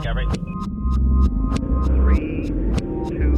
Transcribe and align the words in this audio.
Discovery. 0.00 0.26
Three, 1.84 2.46
two, 2.46 3.34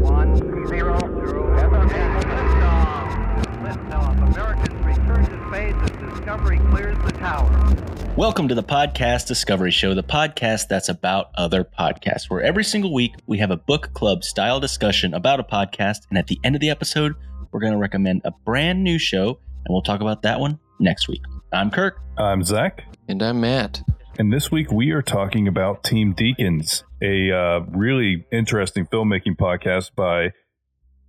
one, 0.00 0.36
zero, 0.66 0.98
zero. 0.98 1.56
Liftoff. 1.56 3.44
Liftoff. 3.62 4.28
Americans 4.28 4.84
return 4.84 5.24
to 5.24 5.48
space 5.48 5.76
as 5.80 5.90
Discovery 6.18 6.58
clears 6.70 6.98
the 7.04 7.12
tower. 7.12 7.76
Welcome 8.16 8.48
to 8.48 8.56
the 8.56 8.62
Podcast 8.64 9.28
Discovery 9.28 9.70
Show, 9.70 9.94
the 9.94 10.02
podcast 10.02 10.66
that's 10.66 10.88
about 10.88 11.30
other 11.36 11.62
podcasts, 11.62 12.28
where 12.28 12.42
every 12.42 12.64
single 12.64 12.92
week 12.92 13.12
we 13.28 13.38
have 13.38 13.52
a 13.52 13.56
book 13.56 13.92
club 13.94 14.24
style 14.24 14.58
discussion 14.58 15.14
about 15.14 15.38
a 15.38 15.44
podcast. 15.44 15.98
And 16.10 16.18
at 16.18 16.26
the 16.26 16.40
end 16.42 16.56
of 16.56 16.60
the 16.60 16.70
episode, 16.70 17.14
we're 17.52 17.60
going 17.60 17.72
to 17.72 17.78
recommend 17.78 18.22
a 18.24 18.32
brand 18.44 18.82
new 18.82 18.98
show, 18.98 19.28
and 19.28 19.66
we'll 19.68 19.82
talk 19.82 20.00
about 20.00 20.22
that 20.22 20.40
one 20.40 20.58
next 20.80 21.06
week. 21.06 21.22
I'm 21.52 21.70
Kirk. 21.70 22.00
I'm 22.18 22.42
Zach, 22.42 22.82
And 23.06 23.22
I'm 23.22 23.40
Matt. 23.40 23.80
And 24.18 24.32
this 24.32 24.50
week 24.50 24.72
we 24.72 24.90
are 24.90 25.00
talking 25.00 25.46
about 25.46 25.84
Team 25.84 26.12
Deakins, 26.12 26.82
a 27.00 27.30
uh, 27.30 27.60
really 27.68 28.26
interesting 28.32 28.84
filmmaking 28.86 29.36
podcast 29.36 29.94
by 29.94 30.32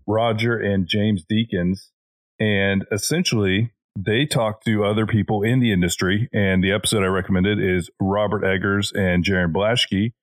Roger 0.05 0.55
and 0.55 0.87
James 0.87 1.25
Deakins. 1.25 1.87
And 2.39 2.85
essentially, 2.91 3.73
they 3.97 4.27
talk 4.27 4.63
to 4.65 4.85
other 4.85 5.07
people 5.07 5.41
in 5.41 5.59
the 5.59 5.73
industry. 5.73 6.29
And 6.31 6.63
the 6.63 6.71
episode 6.71 7.01
I 7.01 7.07
recommended 7.07 7.59
is 7.59 7.89
Robert 7.99 8.45
Eggers 8.45 8.91
and 8.93 9.25
Jarin 9.25 9.51
Blaschke. 9.51 10.13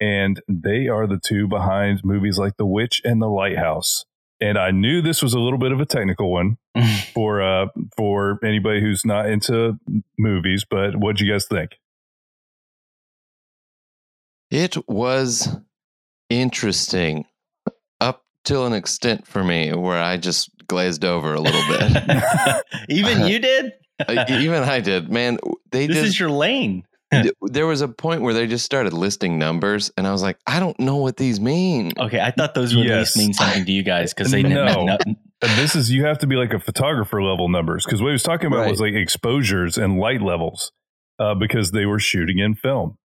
And 0.00 0.42
they 0.48 0.88
are 0.88 1.06
the 1.06 1.20
two 1.24 1.46
behind 1.46 2.00
movies 2.02 2.38
like 2.38 2.56
The 2.56 2.66
Witch 2.66 3.00
and 3.04 3.22
The 3.22 3.28
Lighthouse. 3.28 4.04
And 4.40 4.58
I 4.58 4.72
knew 4.72 5.00
this 5.00 5.22
was 5.22 5.32
a 5.32 5.38
little 5.38 5.60
bit 5.60 5.70
of 5.70 5.80
a 5.80 5.86
technical 5.86 6.32
one 6.32 6.56
for 7.14 7.40
uh, 7.40 7.66
for 7.96 8.40
anybody 8.44 8.80
who's 8.80 9.04
not 9.04 9.26
into 9.26 9.78
movies, 10.18 10.66
but 10.68 10.96
what'd 10.96 11.20
you 11.20 11.32
guys 11.32 11.46
think? 11.46 11.76
It 14.52 14.76
was 14.86 15.48
interesting 16.28 17.24
up 18.02 18.22
till 18.44 18.66
an 18.66 18.74
extent 18.74 19.26
for 19.26 19.42
me 19.42 19.72
where 19.72 19.98
I 19.98 20.18
just 20.18 20.50
glazed 20.66 21.06
over 21.06 21.32
a 21.32 21.40
little 21.40 21.62
bit. 21.66 22.62
Even 22.90 23.26
you 23.26 23.38
did? 23.38 23.72
Even 24.28 24.62
I 24.62 24.80
did. 24.80 25.10
Man, 25.10 25.38
they 25.70 25.86
This 25.86 25.96
just 25.96 26.06
is 26.08 26.20
your 26.20 26.28
lane. 26.30 26.84
there 27.42 27.66
was 27.66 27.80
a 27.80 27.88
point 27.88 28.20
where 28.20 28.34
they 28.34 28.46
just 28.46 28.66
started 28.66 28.92
listing 28.92 29.38
numbers 29.38 29.90
and 29.96 30.06
I 30.06 30.12
was 30.12 30.22
like, 30.22 30.36
I 30.46 30.60
don't 30.60 30.78
know 30.78 30.96
what 30.98 31.16
these 31.16 31.40
mean. 31.40 31.92
Okay, 31.98 32.20
I 32.20 32.30
thought 32.30 32.52
those 32.54 32.76
would 32.76 32.86
at 32.90 32.98
least 32.98 33.16
Yes. 33.16 33.24
mean 33.24 33.32
something 33.32 33.64
to 33.64 33.72
you 33.72 33.82
guys 33.82 34.12
because 34.12 34.32
they 34.32 34.42
didn't 34.42 34.66
No. 34.66 34.84
know. 34.84 34.98
This 35.56 35.74
is 35.74 35.90
you 35.90 36.04
have 36.04 36.18
to 36.18 36.26
be 36.26 36.36
like 36.36 36.52
a 36.52 36.58
photographer 36.58 37.22
level 37.22 37.48
numbers 37.48 37.86
because 37.86 38.02
what 38.02 38.08
he 38.08 38.12
was 38.12 38.22
talking 38.22 38.48
about 38.48 38.60
Right. 38.60 38.70
was 38.70 38.80
like 38.80 38.92
exposures 38.92 39.78
and 39.78 39.98
light 39.98 40.20
levels 40.20 40.72
uh, 41.18 41.34
because 41.34 41.70
they 41.70 41.86
were 41.86 41.98
shooting 41.98 42.38
in 42.38 42.54
film. 42.54 42.98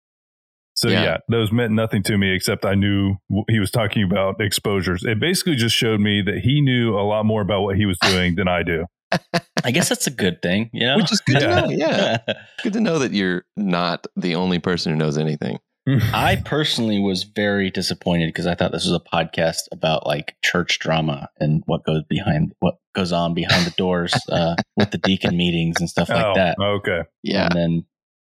So 0.75 0.89
yeah. 0.89 1.03
Yeah. 1.03 1.17
those 1.29 1.51
meant 1.51 1.71
nothing 1.71 2.03
to 2.03 2.17
me 2.17 2.35
except 2.35 2.65
I 2.65 2.75
knew 2.75 3.15
he 3.49 3.59
was 3.59 3.71
talking 3.71 4.03
about 4.03 4.41
exposures. 4.41 5.03
It 5.03 5.19
basically 5.19 5.55
just 5.55 5.75
showed 5.75 6.01
me 6.01 6.21
that 6.25 6.39
he 6.39 6.61
knew 6.61 6.95
a 6.97 7.01
lot 7.05 7.25
more 7.25 7.41
about 7.41 7.61
what 7.61 7.77
he 7.77 7.85
was 7.85 7.97
doing 7.99 8.35
than 8.35 8.47
I 8.47 8.63
do. 8.63 8.85
I 9.63 9.71
guess 9.71 9.87
that's 9.87 10.07
a 10.07 10.11
good 10.11 10.41
thing, 10.41 10.69
you 10.73 10.85
know? 10.85 10.97
Which 10.97 11.11
is 11.11 11.21
good 11.21 11.41
Yeah. 11.41 11.61
to 11.61 11.67
know. 11.67 11.69
Yeah. 11.69 12.17
Good 12.63 12.73
to 12.73 12.79
know 12.81 12.99
that 12.99 13.11
you're 13.13 13.45
not 13.55 14.07
the 14.15 14.35
only 14.35 14.59
person 14.59 14.91
who 14.91 14.97
knows 14.97 15.17
anything. 15.17 15.59
I 16.13 16.37
personally 16.43 16.99
was 16.99 17.23
very 17.23 17.69
disappointed 17.69 18.27
because 18.27 18.47
I 18.47 18.55
thought 18.55 18.71
this 18.71 18.85
was 18.85 18.99
a 18.99 19.15
podcast 19.15 19.61
about 19.71 20.07
like 20.07 20.35
church 20.43 20.79
drama 20.79 21.29
and 21.39 21.61
what 21.67 21.85
goes 21.85 22.01
behind 22.09 22.53
what 22.59 22.75
goes 22.95 23.11
on 23.13 23.35
behind 23.35 23.67
the 23.67 23.73
doors 23.77 24.13
uh, 24.29 24.55
with 24.75 24.89
the 24.89 24.97
deacon 24.97 25.37
meetings 25.37 25.75
and 25.79 25.87
stuff 25.87 26.09
like 26.09 26.25
oh, 26.25 26.33
that. 26.33 26.57
okay. 26.59 27.01
Yeah. 27.21 27.45
And 27.45 27.55
then 27.55 27.85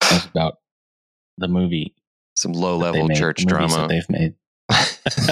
it 0.02 0.14
was 0.14 0.26
about 0.28 0.56
the 1.38 1.50
movie 1.50 1.94
Some 2.42 2.54
low 2.54 2.78
level 2.78 3.08
made, 3.08 3.18
church 3.18 3.46
movies 3.46 3.72
drama. 3.72 3.76
that 3.76 3.88
they've 3.88 4.10
made. 4.10 4.34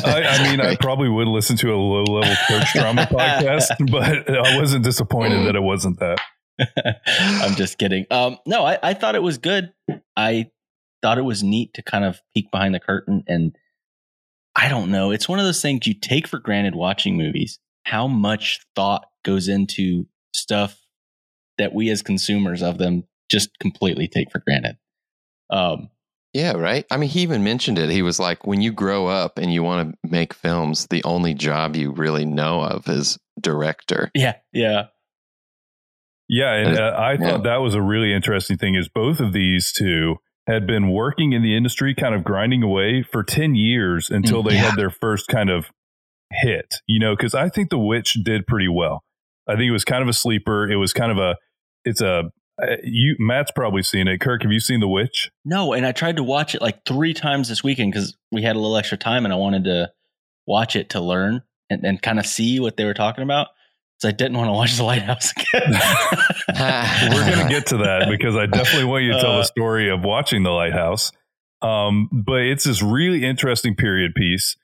I, 0.06 0.24
I 0.24 0.44
mean, 0.44 0.62
I 0.62 0.76
probably 0.76 1.10
would 1.10 1.28
listen 1.28 1.58
to 1.58 1.74
a 1.74 1.76
low 1.76 2.04
level 2.04 2.36
church 2.48 2.72
drama 2.74 3.02
podcast, 3.12 3.70
but 3.92 4.30
I 4.30 4.60
wasn't 4.60 4.84
disappointed 4.84 5.48
that 5.48 5.56
it 5.56 5.64
wasn't 5.64 6.00
that. 6.00 6.20
I'm 7.16 7.56
just 7.56 7.80
kidding. 7.80 8.06
Um, 8.12 8.38
no, 8.46 8.64
I, 8.64 8.78
I 8.84 8.94
thought 8.94 9.16
it 9.16 9.24
was 9.24 9.40
good. 9.40 9.72
I 10.16 10.52
thought 11.02 11.18
it 11.18 11.24
was 11.24 11.42
neat 11.42 11.74
to 11.76 11.82
kind 11.82 12.06
of 12.06 12.20
peek 12.36 12.52
behind 12.52 12.76
the 12.76 12.80
curtain. 12.80 13.24
And 13.28 13.56
I 14.56 14.70
don't 14.70 14.92
know. 14.92 15.10
It's 15.10 15.28
one 15.28 15.40
of 15.40 15.46
those 15.46 15.64
things 15.64 15.88
you 15.88 15.96
take 15.96 16.28
for 16.28 16.38
granted 16.38 16.76
watching 16.76 17.18
movies, 17.18 17.58
how 17.86 18.08
much 18.08 18.60
thought 18.76 19.06
goes 19.26 19.48
into 19.48 20.06
stuff 20.34 20.80
that 21.58 21.74
we 21.74 21.90
as 21.90 22.04
consumers 22.04 22.62
of 22.62 22.78
them 22.78 23.06
just 23.32 23.58
completely 23.60 24.08
take 24.08 24.32
for 24.32 24.40
granted. 24.40 24.78
Um, 25.50 25.90
Yeah, 26.34 26.54
right. 26.54 26.86
I 26.92 26.98
mean, 26.98 27.10
he 27.10 27.22
even 27.22 27.44
mentioned 27.44 27.80
it. 27.80 27.90
He 27.90 28.02
was 28.04 28.20
like, 28.20 28.46
when 28.46 28.62
you 28.62 28.72
grow 28.72 29.08
up 29.08 29.38
and 29.40 29.52
you 29.54 29.64
want 29.64 29.92
to 29.92 29.98
make 30.08 30.34
films, 30.34 30.86
the 30.90 31.04
only 31.04 31.34
job 31.34 31.76
you 31.76 31.92
really 31.92 32.24
know 32.26 32.62
of 32.62 32.88
is 32.88 33.18
director. 33.42 34.12
yeah, 34.14 34.36
yeah. 34.54 34.86
Yeah, 36.28 36.54
and 36.54 36.78
Uh, 36.78 36.96
I 36.98 37.18
thought 37.18 37.44
that 37.44 37.58
was 37.58 37.74
a 37.74 37.82
really 37.82 38.14
interesting 38.14 38.58
thing 38.58 38.76
is 38.76 38.88
both 38.88 39.20
of 39.20 39.34
these 39.34 39.72
two 39.72 40.18
had 40.48 40.68
been 40.68 40.90
working 40.92 41.34
in 41.34 41.42
the 41.42 41.56
industry 41.58 41.96
kind 41.96 42.14
of 42.14 42.24
grinding 42.24 42.62
away 42.64 43.02
for 43.04 43.24
10 43.24 43.56
years 43.56 44.10
until 44.12 44.44
they 44.44 44.54
Yeah. 44.56 44.70
had 44.70 44.76
their 44.78 44.90
first 44.92 45.28
kind 45.28 45.50
of 45.50 45.72
hit, 46.32 46.76
you 46.88 47.00
know, 47.00 47.16
cuz 47.16 47.34
I 47.34 47.50
think 47.50 47.70
The 47.72 47.80
Witch 47.80 48.14
did 48.24 48.46
pretty 48.46 48.68
well. 48.68 49.04
I 49.48 49.54
think 49.56 49.68
it 49.70 49.72
was 49.72 49.86
kind 49.86 50.04
of 50.04 50.08
a 50.10 50.14
sleeper. 50.14 50.70
It 50.70 50.76
was 50.76 50.94
kind 50.94 51.12
of 51.12 51.18
a 51.18 51.36
it's 51.86 52.02
a 52.02 52.26
uh, 52.62 52.76
you 52.84 53.16
Matt's 53.20 53.52
probably 53.56 53.84
seen 53.84 54.08
it. 54.08 54.20
Kirk, 54.20 54.44
have 54.44 54.52
you 54.52 54.60
seen 54.60 54.80
The 54.80 54.88
Witch? 54.88 55.32
No, 55.46 55.74
and 55.74 55.86
I 55.86 55.92
tried 55.92 56.18
to 56.18 56.24
watch 56.24 56.56
it 56.56 56.62
like 56.62 56.86
three 56.86 57.14
times 57.14 57.50
this 57.50 57.64
weekend 57.64 57.92
because 57.94 58.16
we 58.32 58.42
had 58.42 58.56
a 58.56 58.60
little 58.60 58.78
extra 58.78 58.98
time 58.98 59.26
and 59.26 59.34
I 59.34 59.38
wanted 59.38 59.64
to 59.66 59.92
watch 60.48 60.76
it 60.76 60.90
to 60.92 61.02
learn 61.02 61.42
and, 61.70 61.84
and 61.86 62.02
kind 62.02 62.20
of 62.20 62.26
see 62.26 62.60
what 62.60 62.78
they 62.78 62.86
were 62.86 62.94
talking 62.94 63.24
about. 63.24 63.48
So 64.00 64.08
I 64.08 64.12
didn't 64.12 64.38
want 64.38 64.48
to 64.48 64.54
watch 64.54 64.78
The 64.78 64.84
Lighthouse 64.84 65.32
again. 65.32 65.72
We're 67.12 67.36
going 67.36 67.48
to 67.48 67.54
get 67.54 67.68
to 67.68 67.78
that 67.78 68.08
because 68.10 68.36
I 68.36 68.46
definitely 68.46 68.86
want 68.86 69.04
you 69.04 69.14
to 69.14 69.20
tell 69.20 69.34
Uh, 69.34 69.38
the 69.40 69.44
story 69.46 69.90
of 69.90 70.02
watching 70.04 70.44
The 70.44 70.52
Lighthouse. 70.52 71.12
Um, 71.62 72.08
but 72.12 72.42
it's 72.42 72.64
this 72.64 72.82
really 72.82 73.26
interesting 73.26 73.76
period 73.76 74.16
piece. 74.16 74.56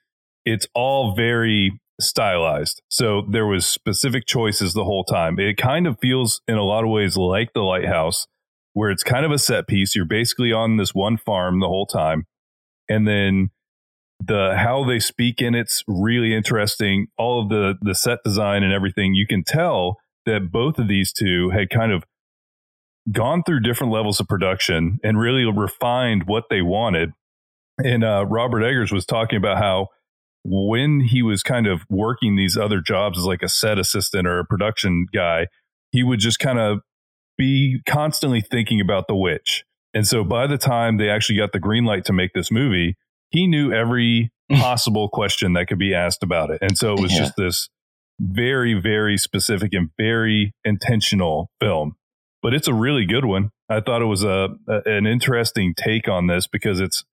It's 0.46 0.66
all 0.74 1.14
very 1.14 1.78
stylized. 2.00 2.82
So 2.88 3.22
there 3.22 3.46
was 3.46 3.66
specific 3.66 4.26
choices 4.26 4.74
the 4.74 4.84
whole 4.84 5.04
time. 5.04 5.38
It 5.38 5.56
kind 5.56 5.86
of 5.86 5.98
feels 6.00 6.40
in 6.46 6.56
a 6.56 6.64
lot 6.64 6.84
of 6.84 6.90
ways 6.90 7.16
like 7.16 7.52
The 7.52 7.62
Lighthouse, 7.62 8.26
where 8.72 8.90
it's 8.90 9.02
kind 9.02 9.24
of 9.24 9.32
a 9.32 9.38
set 9.38 9.66
piece. 9.66 9.94
You're 9.94 10.04
basically 10.04 10.52
on 10.52 10.76
this 10.76 10.94
one 10.94 11.16
farm 11.16 11.60
the 11.60 11.68
whole 11.68 11.86
time. 11.86 12.26
And 12.88 13.06
then 13.06 13.50
the 14.24 14.56
how 14.56 14.84
they 14.84 14.98
speak 14.98 15.42
in 15.42 15.54
it's 15.54 15.82
really 15.86 16.34
interesting. 16.34 17.08
All 17.18 17.42
of 17.42 17.48
the 17.48 17.74
the 17.80 17.94
set 17.94 18.20
design 18.24 18.62
and 18.62 18.72
everything, 18.72 19.14
you 19.14 19.26
can 19.26 19.44
tell 19.44 19.98
that 20.24 20.50
both 20.50 20.78
of 20.78 20.88
these 20.88 21.12
two 21.12 21.50
had 21.50 21.70
kind 21.70 21.92
of 21.92 22.04
gone 23.12 23.42
through 23.44 23.60
different 23.60 23.92
levels 23.92 24.18
of 24.18 24.26
production 24.26 24.98
and 25.04 25.18
really 25.18 25.44
refined 25.44 26.24
what 26.26 26.44
they 26.50 26.62
wanted. 26.62 27.12
And 27.78 28.02
uh, 28.02 28.26
Robert 28.26 28.62
Eggers 28.62 28.90
was 28.90 29.04
talking 29.04 29.36
about 29.36 29.58
how 29.58 29.88
when 30.48 31.00
he 31.00 31.22
was 31.22 31.42
kind 31.42 31.66
of 31.66 31.82
working 31.90 32.36
these 32.36 32.56
other 32.56 32.80
jobs 32.80 33.18
as 33.18 33.24
like 33.24 33.42
a 33.42 33.48
set 33.48 33.78
assistant 33.78 34.26
or 34.26 34.38
a 34.38 34.44
production 34.44 35.06
guy, 35.12 35.46
he 35.90 36.02
would 36.02 36.20
just 36.20 36.38
kind 36.38 36.58
of 36.58 36.80
be 37.36 37.80
constantly 37.86 38.40
thinking 38.40 38.80
about 38.80 39.08
the 39.08 39.16
witch. 39.16 39.64
And 39.92 40.06
so 40.06 40.24
by 40.24 40.46
the 40.46 40.58
time 40.58 40.96
they 40.98 41.08
actually 41.08 41.38
got 41.38 41.52
the 41.52 41.58
green 41.58 41.84
light 41.84 42.04
to 42.06 42.12
make 42.12 42.32
this 42.32 42.50
movie, 42.50 42.96
he 43.30 43.46
knew 43.46 43.72
every 43.72 44.30
possible 44.52 45.08
question 45.08 45.54
that 45.54 45.66
could 45.66 45.78
be 45.78 45.94
asked 45.94 46.22
about 46.22 46.50
it. 46.50 46.58
And 46.62 46.78
so 46.78 46.94
it 46.94 47.00
was 47.00 47.12
Yeah. 47.12 47.18
just 47.20 47.36
this 47.36 47.68
very, 48.20 48.74
very 48.74 49.18
specific 49.18 49.74
and 49.74 49.90
very 49.98 50.52
intentional 50.64 51.50
film. 51.60 51.96
But 52.42 52.54
it's 52.54 52.68
a 52.68 52.74
really 52.74 53.04
good 53.04 53.24
one. 53.24 53.50
I 53.68 53.80
thought 53.80 54.00
it 54.02 54.06
was 54.06 54.22
a, 54.22 54.50
a 54.68 54.82
an 54.86 55.06
interesting 55.06 55.74
take 55.74 56.08
on 56.08 56.28
this 56.28 56.46
because 56.46 56.78
it's 56.80 57.04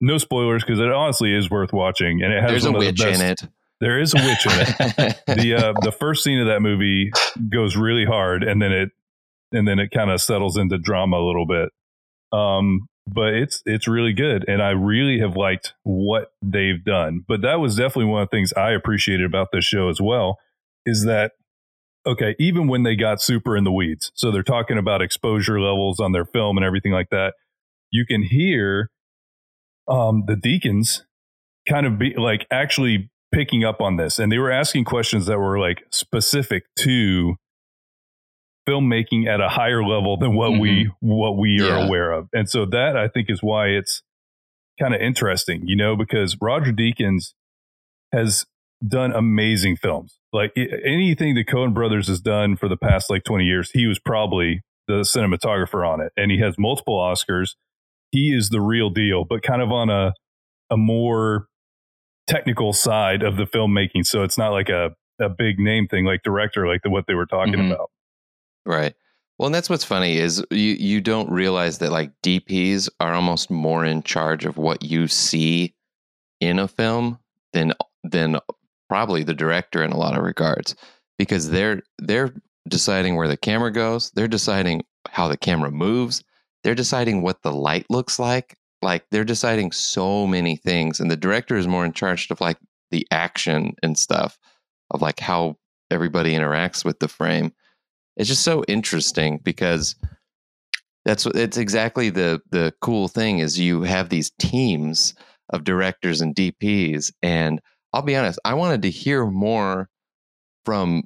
no 0.00 0.18
spoilers 0.18 0.62
because 0.62 0.80
it 0.80 0.90
honestly 0.90 1.34
is 1.34 1.50
worth 1.50 1.72
watching 1.72 2.22
and 2.22 2.32
it 2.32 2.42
has 2.42 2.50
There's 2.50 2.64
a 2.64 2.72
one 2.72 2.76
of 2.76 2.96
the 2.96 3.04
witch 3.04 3.14
in 3.14 3.20
it. 3.20 3.42
There 3.80 4.00
is 4.00 4.14
a 4.14 4.16
witch 4.16 4.46
in 4.46 4.52
it. 4.52 5.22
the 5.26 5.54
uh, 5.54 5.72
the 5.82 5.92
first 5.92 6.24
scene 6.24 6.38
of 6.40 6.46
that 6.46 6.60
movie 6.60 7.10
goes 7.50 7.76
really 7.76 8.04
hard 8.04 8.42
and 8.42 8.60
then 8.60 8.72
it 8.72 8.90
and 9.52 9.66
then 9.66 9.78
it 9.78 9.90
kind 9.90 10.10
of 10.10 10.20
settles 10.20 10.56
into 10.56 10.78
drama 10.78 11.16
a 11.16 11.24
little 11.26 11.46
bit. 11.46 11.70
Um, 12.32 12.88
but 13.06 13.34
it's 13.34 13.62
it's 13.66 13.86
really 13.86 14.12
good 14.12 14.44
and 14.48 14.62
I 14.62 14.70
really 14.70 15.20
have 15.20 15.36
liked 15.36 15.74
what 15.82 16.32
they've 16.42 16.82
done. 16.82 17.24
But 17.26 17.42
that 17.42 17.60
was 17.60 17.76
definitely 17.76 18.06
one 18.06 18.22
of 18.22 18.30
the 18.30 18.36
things 18.36 18.52
I 18.54 18.72
appreciated 18.72 19.26
about 19.26 19.48
this 19.52 19.64
show 19.64 19.88
as 19.88 20.00
well 20.00 20.38
is 20.84 21.04
that 21.04 21.32
okay, 22.06 22.36
even 22.38 22.68
when 22.68 22.84
they 22.84 22.94
got 22.94 23.20
super 23.20 23.56
in 23.56 23.64
the 23.64 23.72
weeds, 23.72 24.12
so 24.14 24.30
they're 24.30 24.42
talking 24.42 24.78
about 24.78 25.02
exposure 25.02 25.60
levels 25.60 25.98
on 25.98 26.12
their 26.12 26.24
film 26.24 26.56
and 26.56 26.64
everything 26.64 26.92
like 26.92 27.10
that, 27.10 27.34
you 27.90 28.06
can 28.06 28.22
hear 28.22 28.90
um, 29.88 30.24
the 30.26 30.34
Deakins 30.34 31.02
kind 31.68 31.86
of 31.86 31.98
be 31.98 32.14
like 32.16 32.46
actually 32.50 33.10
picking 33.32 33.64
up 33.64 33.80
on 33.80 33.96
this, 33.96 34.18
and 34.18 34.30
they 34.30 34.38
were 34.38 34.50
asking 34.50 34.84
questions 34.84 35.26
that 35.26 35.38
were 35.38 35.58
like 35.58 35.84
specific 35.90 36.64
to 36.80 37.36
filmmaking 38.68 39.26
at 39.26 39.40
a 39.40 39.48
higher 39.48 39.84
level 39.84 40.16
than 40.16 40.34
what 40.34 40.58
we 40.58 40.90
what 41.00 41.36
we 41.36 41.60
are 41.60 41.86
aware 41.86 42.12
of, 42.12 42.28
and 42.32 42.48
so 42.48 42.64
that 42.66 42.96
I 42.96 43.08
think 43.08 43.30
is 43.30 43.42
why 43.42 43.68
it's 43.68 44.02
kind 44.78 44.94
of 44.94 45.00
interesting, 45.00 45.62
you 45.66 45.76
know, 45.76 45.96
because 45.96 46.36
Roger 46.40 46.72
Deakins 46.72 47.32
has 48.12 48.44
done 48.86 49.12
amazing 49.12 49.76
films. 49.76 50.18
Like 50.32 50.52
anything 50.56 51.34
the 51.34 51.44
Coen 51.44 51.72
brothers 51.72 52.08
has 52.08 52.20
done 52.20 52.56
for 52.56 52.68
the 52.68 52.76
past 52.76 53.10
like 53.10 53.24
20 53.24 53.44
years, 53.44 53.70
he 53.70 53.86
was 53.86 53.98
probably 53.98 54.62
the 54.86 55.00
cinematographer 55.00 55.86
on 55.86 56.00
it. 56.00 56.12
And 56.16 56.30
he 56.30 56.38
has 56.40 56.56
multiple 56.58 56.98
Oscars. 56.98 57.54
He 58.12 58.34
is 58.34 58.48
the 58.50 58.60
real 58.60 58.90
deal, 58.90 59.24
but 59.24 59.42
kind 59.42 59.62
of 59.62 59.70
on 59.72 59.90
a 59.90 60.12
a 60.70 60.76
more 60.76 61.46
technical 62.26 62.72
side 62.72 63.22
of 63.22 63.36
the 63.36 63.44
filmmaking. 63.44 64.04
So 64.04 64.24
it's 64.24 64.36
not 64.36 64.50
like 64.50 64.68
a, 64.68 64.90
a 65.20 65.28
big 65.28 65.58
name 65.60 65.86
thing 65.86 66.04
like 66.04 66.22
director, 66.24 66.66
like 66.66 66.82
the, 66.82 66.90
what 66.90 67.06
they 67.06 67.14
were 67.14 67.26
talking 67.26 67.54
Mhm. 67.54 67.72
about. 67.72 67.90
Right. 68.64 68.94
Well, 69.38 69.46
and 69.46 69.54
that's 69.54 69.70
what's 69.70 69.84
funny 69.84 70.16
is 70.16 70.44
you 70.50 70.58
you 70.74 71.00
don't 71.00 71.30
realize 71.30 71.78
that 71.78 71.92
like 71.92 72.10
DPs 72.22 72.88
are 73.00 73.14
almost 73.14 73.50
more 73.50 73.84
in 73.84 74.02
charge 74.02 74.44
of 74.44 74.56
what 74.56 74.82
you 74.82 75.06
see 75.08 75.74
in 76.40 76.58
a 76.58 76.66
film 76.66 77.18
than 77.52 77.74
than 78.02 78.38
probably 78.88 79.22
the 79.22 79.34
director 79.34 79.82
in 79.82 79.92
a 79.92 79.96
lot 79.96 80.16
of 80.16 80.24
regards 80.24 80.74
because 81.18 81.50
they're 81.50 81.82
they're 81.98 82.32
deciding 82.68 83.14
where 83.14 83.28
the 83.28 83.36
camera 83.36 83.70
goes, 83.72 84.10
they're 84.12 84.26
deciding 84.26 84.84
how 85.08 85.28
the 85.28 85.36
camera 85.36 85.70
moves, 85.70 86.24
they're 86.64 86.74
deciding 86.74 87.22
what 87.22 87.42
the 87.42 87.52
light 87.52 87.86
looks 87.90 88.18
like. 88.18 88.56
Like 88.82 89.04
they're 89.10 89.24
deciding 89.24 89.72
so 89.72 90.26
many 90.26 90.56
things 90.56 91.00
and 91.00 91.10
the 91.10 91.16
director 91.16 91.56
is 91.56 91.66
more 91.66 91.84
in 91.84 91.92
charge 91.92 92.30
of 92.30 92.40
like 92.40 92.58
the 92.90 93.06
action 93.10 93.74
and 93.82 93.98
stuff 93.98 94.38
of 94.90 95.02
like 95.02 95.18
how 95.18 95.56
everybody 95.90 96.34
interacts 96.34 96.84
with 96.84 96.98
the 96.98 97.08
frame 97.08 97.52
it's 98.16 98.28
just 98.28 98.42
so 98.42 98.64
interesting 98.66 99.38
because 99.42 99.94
that's 101.04 101.24
what 101.24 101.36
it's 101.36 101.56
exactly 101.56 102.10
the 102.10 102.40
the 102.50 102.72
cool 102.80 103.08
thing 103.08 103.38
is 103.38 103.58
you 103.58 103.82
have 103.82 104.08
these 104.08 104.32
teams 104.38 105.14
of 105.50 105.64
directors 105.64 106.20
and 106.20 106.34
DPs 106.34 107.12
and 107.22 107.60
I'll 107.92 108.02
be 108.02 108.16
honest 108.16 108.38
I 108.44 108.54
wanted 108.54 108.82
to 108.82 108.90
hear 108.90 109.26
more 109.26 109.88
from 110.64 111.04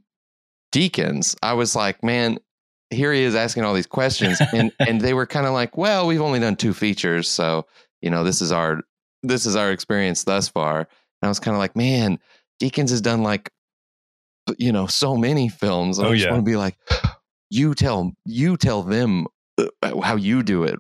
Deakins 0.73 1.37
I 1.43 1.52
was 1.55 1.76
like 1.76 2.02
man 2.02 2.38
here 2.91 3.13
he 3.13 3.23
is 3.23 3.35
asking 3.35 3.65
all 3.65 3.75
these 3.75 3.87
questions 3.87 4.41
and 4.53 4.73
and 4.81 5.01
they 5.01 5.15
were 5.15 5.27
kind 5.27 5.47
of 5.47 5.53
like 5.53 5.77
well 5.77 6.07
we've 6.07 6.21
only 6.21 6.41
done 6.41 6.57
two 6.57 6.75
features 6.75 7.29
so 7.29 7.67
you 8.03 8.11
know 8.11 8.25
this 8.25 8.41
is 8.43 8.53
our 8.53 8.81
this 9.23 9.47
is 9.47 9.57
our 9.57 9.71
experience 9.71 10.25
thus 10.25 10.49
far 10.49 10.79
and 10.81 10.89
I 11.23 11.29
was 11.29 11.41
kind 11.41 11.55
of 11.55 11.59
like 11.59 11.77
man 11.77 12.19
Deakins 12.63 12.91
has 12.91 13.01
done 13.01 13.23
like 13.23 13.51
you 14.59 14.73
know 14.73 14.87
so 14.87 15.17
many 15.17 15.49
films 15.49 15.99
Oh, 15.99 16.09
I 16.09 16.13
just 16.13 16.25
yeah. 16.25 16.33
want 16.33 16.45
to 16.45 16.51
be 16.51 16.57
like 16.57 16.77
you 17.51 17.75
tell 17.75 18.13
you 18.25 18.57
tell 18.57 18.83
them 18.83 19.27
uh, 19.59 20.01
how 20.01 20.17
you 20.17 20.43
do 20.43 20.65
it 20.65 20.79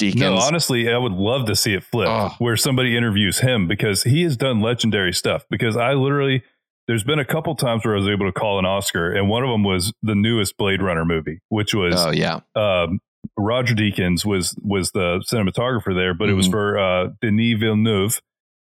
Deakins 0.00 0.16
No, 0.16 0.36
honestly, 0.38 0.90
I 0.92 0.96
would 0.98 1.12
love 1.12 1.46
to 1.46 1.54
see 1.54 1.74
it 1.74 1.84
flip 1.84 2.08
Oh. 2.08 2.30
where 2.38 2.56
somebody 2.56 2.96
interviews 2.96 3.38
him 3.38 3.68
because 3.68 4.02
he 4.02 4.22
has 4.24 4.36
done 4.36 4.60
legendary 4.60 5.12
stuff. 5.12 5.44
Because 5.48 5.76
I 5.76 5.92
literally, 5.92 6.42
there's 6.88 7.04
been 7.04 7.18
a 7.18 7.24
couple 7.24 7.54
times 7.54 7.84
where 7.84 7.94
I 7.94 7.98
was 7.98 8.08
able 8.08 8.26
to 8.26 8.32
call 8.32 8.58
an 8.58 8.64
Oscar, 8.64 9.12
and 9.12 9.28
one 9.28 9.42
of 9.44 9.50
them 9.50 9.62
was 9.64 9.92
the 10.02 10.14
newest 10.14 10.56
Blade 10.56 10.82
Runner 10.82 11.04
movie, 11.04 11.38
which 11.48 11.74
was 11.74 11.94
oh 11.96 12.10
yeah 12.10 12.40
um, 12.56 13.00
Roger 13.38 13.74
Deakins 13.74 14.24
was 14.24 14.56
was 14.62 14.90
the 14.92 15.24
cinematographer 15.32 15.94
there, 15.94 16.14
but 16.14 16.28
it 16.28 16.34
was 16.34 16.48
Mhm. 16.48 16.50
for 16.52 16.78
uh, 16.78 17.08
Denis 17.20 17.58
Villeneuve, 17.60 18.20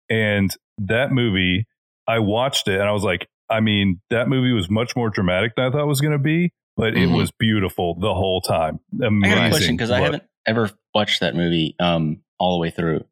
and 0.10 0.50
that 0.80 1.12
movie 1.12 1.66
I 2.08 2.20
watched 2.20 2.68
it 2.68 2.80
and 2.80 2.88
I 2.88 2.92
was 2.94 3.04
like, 3.04 3.28
I 3.50 3.60
mean, 3.60 4.00
that 4.10 4.30
movie 4.30 4.52
was 4.54 4.70
much 4.70 4.96
more 4.96 5.10
dramatic 5.10 5.54
than 5.56 5.66
I 5.66 5.72
thought 5.72 5.82
it 5.82 5.88
was 5.88 6.00
going 6.02 6.14
to 6.14 6.18
be, 6.20 6.52
but 6.78 6.96
it 6.96 7.10
Mhm. 7.10 7.18
was 7.18 7.32
beautiful 7.38 7.96
the 8.00 8.14
whole 8.14 8.40
time. 8.42 8.80
Amazing. 9.02 9.24
I 9.34 9.36
got 9.36 9.46
a 9.48 9.50
question 9.50 9.76
because 9.76 9.92
I 9.92 10.00
haven't 10.00 10.24
ever 10.46 10.70
watched 10.96 11.20
that 11.20 11.36
movie 11.36 11.76
um, 11.80 12.22
all 12.40 12.58
the 12.58 12.62
way 12.62 12.70
through. 12.72 13.04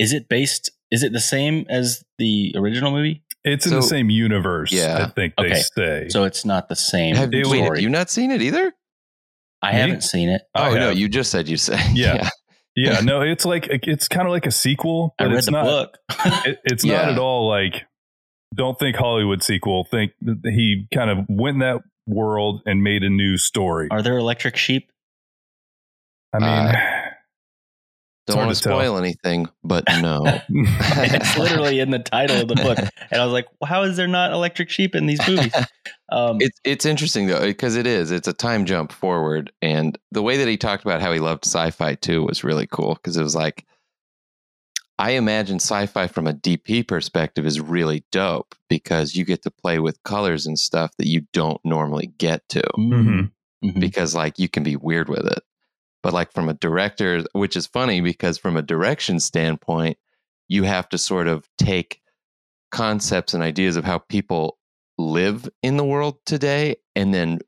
Is 0.00 0.12
it 0.12 0.28
based? 0.28 0.70
Is 0.90 1.02
it 1.04 1.12
the 1.12 1.20
same 1.20 1.64
as 1.68 2.02
the 2.18 2.52
original 2.56 2.90
movie? 2.90 3.22
It's 3.44 3.66
in 3.66 3.72
the 3.74 3.82
same 3.82 4.10
universe. 4.10 4.70
Yeah. 4.72 5.06
I 5.06 5.10
think 5.10 5.34
they 5.38 5.44
Okay. 5.46 5.62
say. 5.76 6.08
So 6.10 6.24
it's 6.24 6.44
not 6.44 6.68
the 6.68 6.76
same 6.76 7.16
have, 7.16 7.32
it- 7.32 7.46
wait, 7.46 7.62
have 7.64 7.78
you 7.80 7.88
not 7.88 8.10
seen 8.10 8.30
it 8.30 8.42
either 8.42 8.72
I 9.62 9.72
Me? 9.72 9.78
haven't 9.78 10.02
seen 10.02 10.28
it. 10.28 10.42
I 10.54 10.70
oh 10.70 10.74
no 10.74 10.90
you 10.90 11.08
just 11.08 11.30
said 11.30 11.48
you 11.48 11.56
said 11.56 11.80
Yeah. 11.94 12.28
yeah, 12.76 13.00
no, 13.00 13.20
it's 13.22 13.44
like 13.44 13.68
it's 13.70 14.08
kind 14.08 14.26
of 14.26 14.32
like 14.32 14.46
a 14.46 14.50
sequel, 14.50 15.14
I 15.18 15.24
but 15.24 15.28
read 15.30 15.36
it's 15.38 15.46
the 15.46 15.52
not. 15.52 15.64
book. 15.64 15.98
It, 16.46 16.58
it's 16.64 16.84
not 16.84 17.08
at 17.10 17.18
all 17.18 17.48
like. 17.48 17.84
Don't 18.54 18.76
think 18.80 18.96
Hollywood 18.96 19.42
sequel. 19.44 19.86
Think 19.90 20.10
that 20.22 20.40
he 20.44 20.86
kind 20.92 21.08
of 21.08 21.18
went 21.28 21.54
in 21.54 21.60
that 21.60 21.82
world 22.08 22.62
and 22.66 22.82
made 22.82 23.04
a 23.04 23.08
new 23.08 23.36
story. 23.38 23.86
Are 23.92 24.02
there 24.02 24.18
electric 24.18 24.56
sheep? 24.56 24.90
I 26.34 26.38
mean, 26.40 26.48
Uh, 26.48 26.72
It's 26.72 26.89
don't 28.30 28.46
want 28.46 28.54
to 28.54 28.62
to 28.62 28.68
tell. 28.68 28.78
spoil 28.78 28.96
anything 28.96 29.48
but 29.64 29.84
no 30.00 30.22
it's 30.48 31.38
literally 31.38 31.80
in 31.80 31.90
the 31.90 31.98
title 31.98 32.40
of 32.40 32.48
the 32.48 32.54
book, 32.56 32.78
and 33.10 33.20
I 33.20 33.24
was 33.24 33.32
like, 33.32 33.46
well, 33.60 33.68
"How 33.68 33.82
is 33.82 33.96
there 33.96 34.06
not 34.08 34.32
electric 34.32 34.70
sheep 34.70 34.94
in 34.94 35.06
these 35.06 35.20
movies?" 35.26 35.52
Um, 36.12 36.38
It's 36.40 36.58
it's 36.64 36.84
interesting 36.84 37.26
though 37.28 37.40
because 37.40 37.76
it 37.76 37.86
is 37.86 38.10
it's 38.10 38.26
a 38.28 38.32
time 38.32 38.64
jump 38.64 38.92
forward, 38.92 39.52
and 39.62 39.96
the 40.10 40.22
way 40.22 40.36
that 40.38 40.48
he 40.48 40.56
talked 40.56 40.84
about 40.84 41.00
how 41.00 41.12
he 41.12 41.20
loved 41.20 41.44
sci-fi 41.46 41.94
too 41.94 42.24
was 42.24 42.42
really 42.42 42.66
cool 42.66 42.94
because 42.94 43.16
it 43.16 43.22
was 43.22 43.36
like 43.36 43.64
I 44.98 45.12
imagine 45.12 45.56
sci-fi 45.56 46.08
from 46.08 46.26
a 46.26 46.34
DP 46.34 46.86
perspective 46.86 47.46
is 47.46 47.58
really 47.60 48.04
dope 48.12 48.54
because 48.68 49.14
you 49.14 49.24
get 49.24 49.42
to 49.42 49.50
play 49.50 49.78
with 49.78 50.02
colors 50.02 50.46
and 50.46 50.58
stuff 50.58 50.90
that 50.98 51.06
you 51.06 51.22
don't 51.32 51.60
normally 51.64 52.12
get 52.18 52.46
to 52.50 52.62
mhm, 52.78 53.30
mhm. 53.64 53.80
because 53.80 54.14
like 54.14 54.38
you 54.38 54.48
can 54.48 54.62
be 54.62 54.76
weird 54.76 55.08
with 55.08 55.26
it. 55.26 55.42
But 56.02 56.14
like 56.14 56.32
from 56.32 56.48
a 56.48 56.54
director, 56.54 57.24
which 57.32 57.56
is 57.56 57.66
funny 57.66 58.00
because 58.00 58.38
from 58.38 58.56
a 58.56 58.62
direction 58.62 59.20
standpoint, 59.20 59.98
you 60.48 60.64
have 60.64 60.88
to 60.90 60.98
sort 60.98 61.28
of 61.28 61.48
take 61.58 62.00
concepts 62.70 63.34
and 63.34 63.42
ideas 63.42 63.76
of 63.76 63.84
how 63.84 63.98
people 63.98 64.58
live 64.98 65.48
in 65.62 65.76
the 65.76 65.84
world 65.84 66.16
today 66.26 66.76
and 66.94 67.12
then 67.12 67.38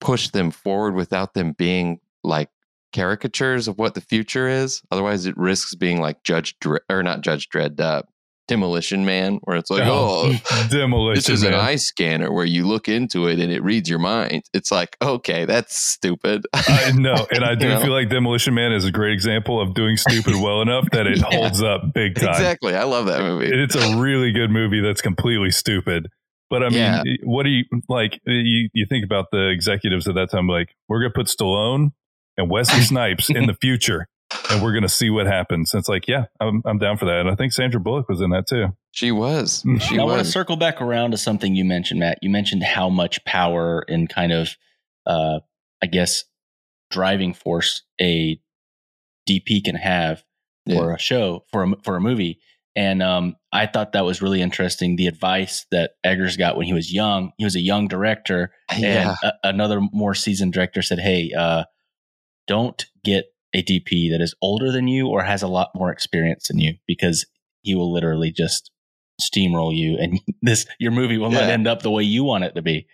push 0.00 0.28
them 0.28 0.50
forward 0.50 0.94
without 0.94 1.34
them 1.34 1.52
being 1.52 2.00
like 2.24 2.48
caricatures 2.92 3.68
of 3.68 3.78
what 3.78 3.94
the 3.94 4.00
future 4.00 4.48
is. 4.48 4.82
Otherwise, 4.90 5.26
it 5.26 5.36
risks 5.36 5.74
being 5.74 6.00
like 6.00 6.22
Judge 6.24 6.56
or 6.88 7.02
not 7.02 7.20
Judge 7.20 7.48
Dredd, 7.48 7.78
uh, 7.80 8.02
Demolition 8.50 9.04
Man, 9.04 9.38
where 9.44 9.56
it's 9.56 9.70
like, 9.70 9.84
oh, 9.86 10.32
oh 10.34 10.66
demolition. 10.70 11.14
this 11.14 11.28
is 11.28 11.44
an 11.44 11.54
eye 11.54 11.76
scanner 11.76 12.32
where 12.32 12.44
you 12.44 12.66
look 12.66 12.88
into 12.88 13.28
it 13.28 13.38
and 13.38 13.52
it 13.52 13.62
reads 13.62 13.88
your 13.88 14.00
mind. 14.00 14.42
It's 14.52 14.72
like, 14.72 14.96
okay, 15.00 15.44
that's 15.44 15.76
stupid. 15.80 16.44
I 16.52 16.90
know, 16.96 17.14
and 17.30 17.44
I 17.44 17.54
do 17.58 17.68
You 17.68 17.74
know? 17.74 17.80
feel 17.80 17.92
like 17.92 18.08
Demolition 18.10 18.52
Man 18.54 18.72
is 18.72 18.84
a 18.84 18.90
great 18.90 19.12
example 19.12 19.60
of 19.60 19.72
doing 19.74 19.96
stupid 19.96 20.34
well 20.42 20.62
enough 20.62 20.84
that 20.90 21.06
it 21.06 21.18
Yeah. 21.18 21.24
holds 21.30 21.62
up 21.62 21.92
big 21.94 22.16
time. 22.16 22.30
exactly. 22.30 22.74
I 22.74 22.82
love 22.82 23.06
that 23.06 23.20
movie. 23.20 23.46
It's 23.52 23.76
a 23.76 23.96
really 23.96 24.32
good 24.32 24.50
movie 24.50 24.80
that's 24.80 25.00
completely 25.00 25.52
stupid. 25.52 26.08
But 26.50 26.64
I 26.64 26.68
mean, 26.70 26.78
Yeah. 26.78 27.02
what 27.22 27.44
do 27.44 27.50
you 27.50 27.62
like? 27.88 28.20
You 28.26 28.68
you 28.74 28.84
think 28.88 29.04
about 29.04 29.26
the 29.30 29.48
executives 29.50 30.08
at 30.08 30.16
that 30.16 30.32
time, 30.32 30.48
like 30.48 30.74
we're 30.88 30.98
gonna 31.00 31.12
put 31.14 31.26
Stallone 31.28 31.92
and 32.36 32.50
Wesley 32.50 32.80
Snipes 32.80 33.30
in 33.30 33.46
the 33.46 33.54
future, 33.54 34.08
and 34.50 34.62
we're 34.62 34.72
gonna 34.72 34.88
see 34.88 35.10
what 35.10 35.26
happens. 35.26 35.72
And 35.72 35.80
it's 35.80 35.88
like, 35.88 36.06
yeah, 36.08 36.26
I'm 36.40 36.62
I'm 36.64 36.78
down 36.78 36.96
for 36.96 37.04
that. 37.06 37.20
And 37.20 37.30
I 37.30 37.34
think 37.34 37.52
Sandra 37.52 37.80
Bullock 37.80 38.08
was 38.08 38.20
in 38.20 38.30
that 38.30 38.46
too. 38.46 38.66
She 38.92 39.12
was. 39.12 39.64
She 39.80 39.98
I 39.98 40.04
want 40.04 40.18
to 40.18 40.24
circle 40.24 40.56
back 40.56 40.80
around 40.80 41.12
to 41.12 41.16
something 41.16 41.54
you 41.54 41.64
mentioned, 41.64 42.00
Matt. 42.00 42.18
You 42.22 42.30
mentioned 42.30 42.62
how 42.62 42.88
much 42.88 43.24
power 43.24 43.84
and 43.88 44.08
kind 44.08 44.32
of, 44.32 44.56
uh, 45.06 45.40
I 45.82 45.86
guess, 45.86 46.24
driving 46.90 47.32
force 47.32 47.82
a 48.00 48.40
DP 49.28 49.64
can 49.64 49.76
have 49.76 50.24
for 50.68 50.92
a 50.92 50.98
show 50.98 51.44
for 51.50 51.64
a 51.64 51.72
for 51.82 51.96
a 51.96 52.00
movie. 52.00 52.40
And 52.76 53.02
um, 53.02 53.36
I 53.52 53.66
thought 53.66 53.92
that 53.92 54.04
was 54.04 54.22
really 54.22 54.40
interesting. 54.40 54.94
The 54.94 55.08
advice 55.08 55.66
that 55.72 55.92
Eggers 56.04 56.36
got 56.36 56.56
when 56.56 56.66
he 56.66 56.72
was 56.72 56.92
young, 56.92 57.32
he 57.36 57.44
was 57.44 57.56
a 57.56 57.60
young 57.60 57.88
director, 57.88 58.52
and 58.70 59.16
a, 59.22 59.32
another 59.42 59.80
more 59.92 60.14
seasoned 60.14 60.52
director 60.52 60.80
said, 60.80 61.00
"Hey, 61.00 61.32
uh, 61.36 61.64
don't 62.46 62.86
get 63.04 63.26
a 63.54 63.62
DP 63.62 64.10
that 64.10 64.20
is 64.20 64.34
older 64.40 64.70
than 64.70 64.88
you 64.88 65.08
or 65.08 65.22
has 65.22 65.42
a 65.42 65.48
lot 65.48 65.70
more 65.74 65.90
experience 65.90 66.48
than 66.48 66.58
you, 66.58 66.74
because 66.86 67.26
he 67.62 67.74
will 67.74 67.92
literally 67.92 68.30
just 68.30 68.70
steamroll 69.20 69.76
you, 69.76 69.96
and 69.98 70.20
this 70.42 70.66
your 70.78 70.92
movie 70.92 71.18
will 71.18 71.30
not 71.30 71.44
end 71.44 71.66
up 71.66 71.82
the 71.82 71.90
way 71.90 72.02
you 72.02 72.24
want 72.24 72.44
it 72.44 72.54
to 72.54 72.62
be." 72.62 72.86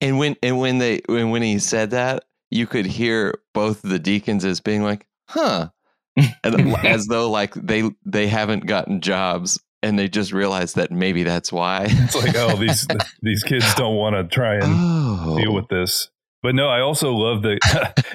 And 0.00 0.18
when 0.18 0.36
and 0.42 0.58
when 0.58 0.78
they 0.78 1.00
when 1.06 1.30
when 1.30 1.42
he 1.42 1.58
said 1.58 1.90
that, 1.90 2.24
you 2.50 2.66
could 2.66 2.86
hear 2.86 3.40
both 3.54 3.82
the 3.82 3.98
Deakins 3.98 4.44
as 4.44 4.60
being 4.60 4.82
like, 4.82 5.06
"Huh," 5.28 5.70
and 6.44 6.76
as 6.84 7.06
though 7.06 7.30
like 7.30 7.54
they 7.54 7.90
they 8.04 8.28
haven't 8.28 8.66
gotten 8.66 9.00
jobs 9.00 9.60
and 9.82 9.98
they 9.98 10.08
just 10.08 10.32
realized 10.32 10.76
that 10.76 10.90
maybe 10.90 11.22
that's 11.22 11.52
why. 11.52 11.86
It's 11.88 12.14
like, 12.14 12.36
oh, 12.36 12.56
these 12.56 12.86
these 13.22 13.42
kids 13.42 13.74
don't 13.74 13.96
want 13.96 14.16
to 14.16 14.24
try 14.24 14.54
and 14.54 14.64
oh, 14.66 15.38
deal 15.38 15.54
with 15.54 15.68
this. 15.68 16.08
But 16.42 16.54
no, 16.54 16.68
I 16.68 16.80
also 16.80 17.12
love 17.12 17.42
the 17.42 17.58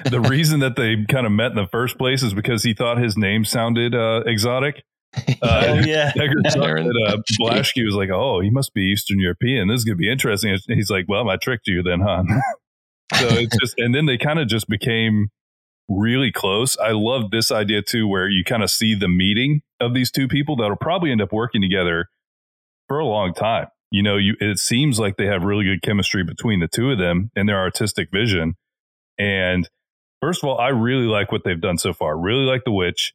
the 0.10 0.20
reason 0.20 0.60
that 0.60 0.76
they 0.76 1.04
kind 1.08 1.26
of 1.26 1.32
met 1.32 1.50
in 1.50 1.56
the 1.56 1.68
first 1.70 1.98
place 1.98 2.22
is 2.22 2.32
because 2.34 2.62
he 2.62 2.72
thought 2.74 2.98
his 2.98 3.16
name 3.16 3.44
sounded 3.44 3.94
uh, 3.94 4.22
exotic. 4.26 4.82
oh 5.18 5.32
Uh, 5.42 5.82
yeah, 5.86 6.10
Egger 6.16 6.40
thought 6.44 6.54
that 6.76 7.04
uh, 7.08 7.16
Blaschke. 7.40 7.56
Blaschke 7.56 7.84
was 7.84 7.94
like, 7.94 8.10
"Oh, 8.10 8.40
he 8.40 8.50
must 8.50 8.72
be 8.74 8.82
Eastern 8.82 9.20
European. 9.20 9.68
This 9.68 9.78
is 9.78 9.84
gonna 9.84 9.96
be 9.96 10.10
interesting." 10.10 10.56
He's 10.68 10.90
like, 10.90 11.04
"Well, 11.08 11.28
I 11.28 11.36
tricked 11.36 11.68
you 11.68 11.82
then, 11.82 12.00
huh?" 12.00 12.24
so 13.20 13.28
it's 13.28 13.56
just, 13.60 13.74
and 13.78 13.94
then 13.94 14.06
they 14.06 14.16
kind 14.18 14.38
of 14.38 14.48
just 14.48 14.68
became 14.68 15.28
really 15.88 16.32
close. 16.32 16.76
I 16.78 16.92
love 16.92 17.30
this 17.30 17.52
idea 17.52 17.82
too, 17.82 18.08
where 18.08 18.28
you 18.28 18.42
kind 18.42 18.62
of 18.62 18.70
see 18.70 18.94
the 18.94 19.08
meeting 19.08 19.60
of 19.80 19.94
these 19.94 20.10
two 20.10 20.26
people 20.28 20.56
that'll 20.56 20.76
probably 20.76 21.12
end 21.12 21.20
up 21.20 21.32
working 21.32 21.60
together 21.60 22.06
for 22.88 22.98
a 22.98 23.04
long 23.04 23.34
time. 23.34 23.66
You 23.90 24.02
know, 24.02 24.16
you 24.16 24.34
it 24.40 24.58
seems 24.58 24.98
like 24.98 25.16
they 25.16 25.26
have 25.26 25.44
really 25.44 25.64
good 25.64 25.82
chemistry 25.82 26.24
between 26.24 26.60
the 26.60 26.68
two 26.68 26.90
of 26.90 26.98
them 26.98 27.30
and 27.36 27.48
their 27.48 27.58
artistic 27.58 28.10
vision. 28.10 28.54
And 29.18 29.68
first 30.20 30.42
of 30.42 30.48
all, 30.48 30.58
I 30.58 30.68
really 30.68 31.06
like 31.06 31.30
what 31.30 31.44
they've 31.44 31.60
done 31.60 31.78
so 31.78 31.92
far. 31.92 32.18
Really 32.18 32.44
like 32.44 32.64
The 32.64 32.72
Witch. 32.72 33.14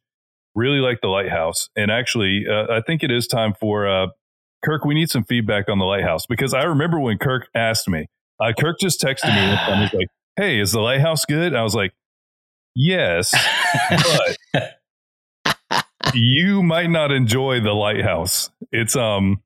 Really 0.54 0.78
like 0.78 1.00
The 1.00 1.08
Lighthouse. 1.08 1.68
And 1.76 1.90
actually, 1.90 2.44
uh, 2.50 2.72
I 2.72 2.80
think 2.80 3.02
it 3.02 3.10
is 3.10 3.26
time 3.26 3.54
for 3.60 3.86
uh, 3.86 4.06
Kirk. 4.64 4.84
We 4.84 4.94
need 4.94 5.10
some 5.10 5.24
feedback 5.24 5.68
on 5.68 5.78
The 5.78 5.84
Lighthouse 5.84 6.26
because 6.26 6.54
I 6.54 6.62
remember 6.62 6.98
when 6.98 7.18
Kirk 7.18 7.48
asked 7.54 7.88
me. 7.88 8.06
Uh, 8.40 8.52
Kirk 8.58 8.76
just 8.80 9.00
texted 9.02 9.28
me 9.34 9.40
and 9.40 9.80
was 9.82 9.92
like, 9.92 10.08
"Hey, 10.36 10.60
is 10.60 10.72
The 10.72 10.80
Lighthouse 10.80 11.24
good?" 11.26 11.48
And 11.48 11.58
I 11.58 11.62
was 11.62 11.74
like, 11.74 11.92
"Yes, 12.74 13.34
but 14.52 14.72
you 16.14 16.62
might 16.62 16.88
not 16.88 17.12
enjoy 17.12 17.60
The 17.60 17.72
Lighthouse. 17.74 18.50
It's 18.72 18.96
um." 18.96 19.42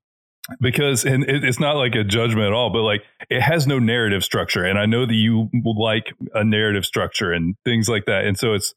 Because 0.60 1.04
and 1.04 1.24
it, 1.24 1.44
it's 1.44 1.60
not 1.60 1.76
like 1.76 1.94
a 1.94 2.04
judgment 2.04 2.46
at 2.46 2.52
all 2.52 2.70
but 2.70 2.82
like 2.82 3.02
it 3.30 3.40
has 3.40 3.66
no 3.66 3.78
narrative 3.78 4.22
structure 4.22 4.64
and 4.64 4.78
i 4.78 4.86
know 4.86 5.06
that 5.06 5.14
you 5.14 5.48
like 5.64 6.12
a 6.34 6.44
narrative 6.44 6.84
structure 6.84 7.32
and 7.32 7.56
things 7.64 7.88
like 7.88 8.04
that 8.06 8.24
and 8.24 8.38
so 8.38 8.52
it's 8.52 8.74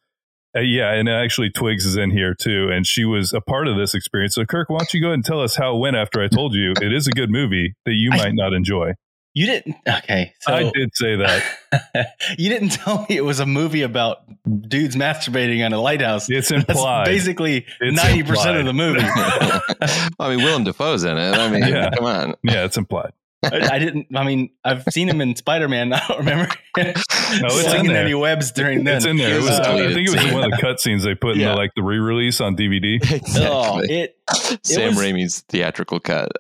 uh, 0.55 0.61
yeah 0.61 0.93
and 0.93 1.09
actually 1.09 1.49
twigs 1.49 1.85
is 1.85 1.97
in 1.97 2.09
here 2.11 2.33
too 2.33 2.69
and 2.71 2.87
she 2.87 3.03
was 3.03 3.33
a 3.33 3.41
part 3.41 3.67
of 3.67 3.75
this 3.75 3.93
experience 3.93 4.35
so 4.35 4.45
kirk 4.45 4.69
why 4.69 4.77
don't 4.77 4.93
you 4.93 5.01
go 5.01 5.07
ahead 5.07 5.15
and 5.15 5.25
tell 5.25 5.41
us 5.41 5.55
how 5.55 5.75
it 5.75 5.79
went 5.79 5.95
after 5.95 6.21
i 6.21 6.27
told 6.27 6.53
you 6.53 6.71
it 6.81 6.93
is 6.93 7.07
a 7.07 7.11
good 7.11 7.29
movie 7.29 7.73
that 7.85 7.93
you 7.93 8.11
I- 8.13 8.17
might 8.17 8.33
not 8.33 8.53
enjoy 8.53 8.93
You 9.37 9.45
didn't. 9.45 9.75
Okay, 9.87 10.33
so 10.39 10.51
i 10.51 10.71
did 10.73 10.95
say 10.95 11.15
that 11.17 11.43
you 12.39 12.49
didn't 12.49 12.69
tell 12.69 13.05
me 13.07 13.17
it 13.17 13.23
was 13.23 13.39
a 13.39 13.45
movie 13.45 13.83
about 13.83 14.23
dudes 14.67 14.95
masturbating 14.95 15.63
on 15.63 15.73
a 15.73 15.79
lighthouse. 15.79 16.27
it's 16.27 16.49
That's 16.49 16.67
implied 16.67 17.05
basically 17.05 17.67
ninety 17.79 18.23
percent 18.23 18.57
of 18.57 18.65
the 18.65 18.73
movie. 18.73 18.99
I 20.19 20.35
mean, 20.35 20.43
Willem 20.43 20.63
Dafoe's 20.63 21.03
in 21.03 21.17
it. 21.17 21.35
I 21.37 21.51
mean, 21.51 21.61
Yeah. 21.67 21.91
come 21.91 22.05
on. 22.05 22.33
yeah 22.41 22.65
it's 22.65 22.77
implied 22.77 23.11
I, 23.43 23.75
I 23.75 23.79
didn't. 23.79 24.07
I 24.15 24.23
mean, 24.23 24.49
I've 24.63 24.83
seen 24.89 25.07
him 25.07 25.21
in 25.21 25.35
Spider 25.35 25.67
Man. 25.69 25.93
I 25.93 25.99
don't 26.07 26.19
remember 26.19 26.47
no, 26.77 26.83
it's 27.49 27.73
in 27.73 27.85
there. 27.87 28.03
any 28.03 28.13
webs 28.13 28.51
during 28.51 28.83
then. 28.83 28.97
it's 28.97 29.05
in 29.05 29.17
there 29.17 29.35
it 29.35 29.41
was, 29.41 29.47
Here's 29.49 29.59
a 29.59 29.63
I 29.69 29.71
deleted 29.77 29.93
think 29.95 30.07
it 30.07 30.11
was 30.13 30.21
scene. 30.21 30.33
one 30.33 30.43
of 30.45 30.51
the 30.51 30.57
cut 30.61 30.79
scenes 30.79 31.03
they 31.03 31.15
put 31.15 31.35
in 31.37 31.43
the 31.43 31.53
like 31.55 31.71
the 31.75 31.83
re-release 31.83 32.39
on 32.41 32.55
dvd 32.55 32.99
Oh, 33.37 33.79
Exactly. 33.79 33.95
it. 33.95 34.17
Sam 34.65 34.95
was- 34.95 34.97
Raimi's 35.03 35.39
theatrical 35.49 35.99
cut 35.99 36.31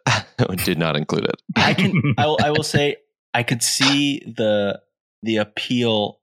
did 0.63 0.77
not 0.79 0.95
include 0.95 1.25
it. 1.25 1.35
I 1.55 1.73
can. 1.73 2.01
I 2.17 2.25
will, 2.25 2.39
I 2.43 2.51
will 2.51 2.63
say 2.63 2.97
I 3.33 3.43
could 3.43 3.61
see 3.63 4.19
the 4.35 4.81
the 5.23 5.37
appeal 5.37 6.19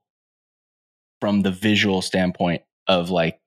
from 1.21 1.43
the 1.43 1.51
visual 1.51 2.03
standpoint 2.03 2.63
of 2.87 3.11
like 3.11 3.41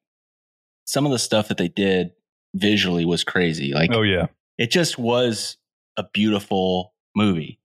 some 0.85 1.05
of 1.05 1.11
the 1.11 1.19
stuff 1.19 1.47
that 1.49 1.57
they 1.57 1.67
did 1.67 2.11
visually 2.55 3.05
was 3.05 3.23
crazy. 3.23 3.73
Like 3.73 3.91
oh 3.93 4.01
yeah 4.01 4.27
it 4.57 4.71
just 4.71 4.97
was 4.97 5.57
a 5.97 6.03
beautiful 6.13 6.93
movie. 7.17 7.59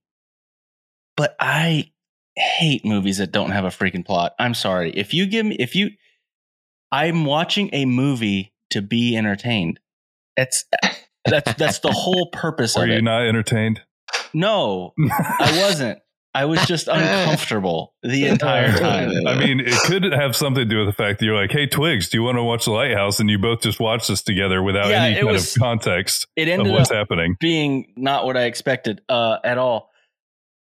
But 1.15 1.35
I 1.39 1.91
hate 2.35 2.83
movies 2.83 3.19
that 3.19 3.31
don't 3.31 3.51
have 3.51 3.65
a 3.65 3.69
freaking 3.69 4.05
plot. 4.05 4.33
I'm 4.39 4.53
sorry. 4.53 4.91
If 4.91 5.13
you 5.13 5.25
give 5.27 5.45
me 5.45 5.55
if 5.59 5.75
you 5.75 5.91
I'm 6.91 7.25
watching 7.25 7.69
a 7.71 7.85
movie 7.85 8.53
to 8.71 8.81
be 8.81 9.15
entertained. 9.15 9.79
That's 10.35 10.65
that's 11.23 11.53
that's 11.53 11.79
the 11.79 11.91
whole 11.91 12.29
purpose 12.33 12.75
were 12.75 12.83
of 12.83 12.89
you 12.89 13.01
not 13.01 13.25
entertained 13.27 13.81
no, 14.33 14.93
I 15.09 15.59
wasn't. 15.61 15.99
I 16.35 16.45
was 16.45 16.65
just 16.65 16.87
uncomfortable 16.91 17.93
the 18.01 18.25
entire 18.27 18.71
time. 18.77 19.11
I 19.27 19.35
mean, 19.37 19.59
it 19.59 19.73
could 19.85 20.03
have 20.11 20.35
something 20.35 20.63
to 20.63 20.65
do 20.65 20.79
with 20.79 20.87
the 20.87 20.93
fact 20.93 21.19
that 21.19 21.25
you're 21.25 21.39
like, 21.39 21.51
"Hey, 21.51 21.67
Twigs, 21.67 22.09
do 22.09 22.17
you 22.17 22.23
want 22.23 22.37
to 22.37 22.43
watch 22.43 22.65
The 22.65 22.71
Lighthouse?" 22.71 23.19
And 23.19 23.29
you 23.29 23.37
both 23.37 23.61
just 23.61 23.79
watched 23.79 24.07
this 24.07 24.21
together 24.23 24.63
without 24.63 24.89
Yeah, 24.89 25.03
any 25.03 25.15
kind 25.15 25.27
was- 25.27 25.55
of 25.55 25.61
context 25.61 26.27
It 26.35 26.47
of 26.47 26.59
ended 26.59 26.73
what's 26.73 26.89
up 26.89 26.97
happening. 26.97 27.35
being 27.39 27.93
not 27.95 28.25
what 28.25 28.35
I 28.37 28.43
expected 28.45 29.01
uh, 29.09 29.37
at 29.43 29.57
all. 29.57 29.91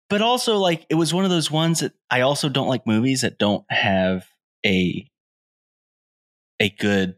But 0.09 0.23
also, 0.23 0.57
like, 0.57 0.87
it 0.89 0.97
was 0.97 1.15
one 1.15 1.25
of 1.25 1.31
those 1.31 1.51
ones 1.53 1.81
that 1.81 1.93
I 2.11 2.23
also 2.23 2.49
don't 2.49 2.67
like 2.69 2.87
movies 2.87 3.21
that 3.21 3.39
don't 3.39 3.65
have 3.71 4.27
a 4.67 5.07
a 6.59 6.69
good 6.71 7.15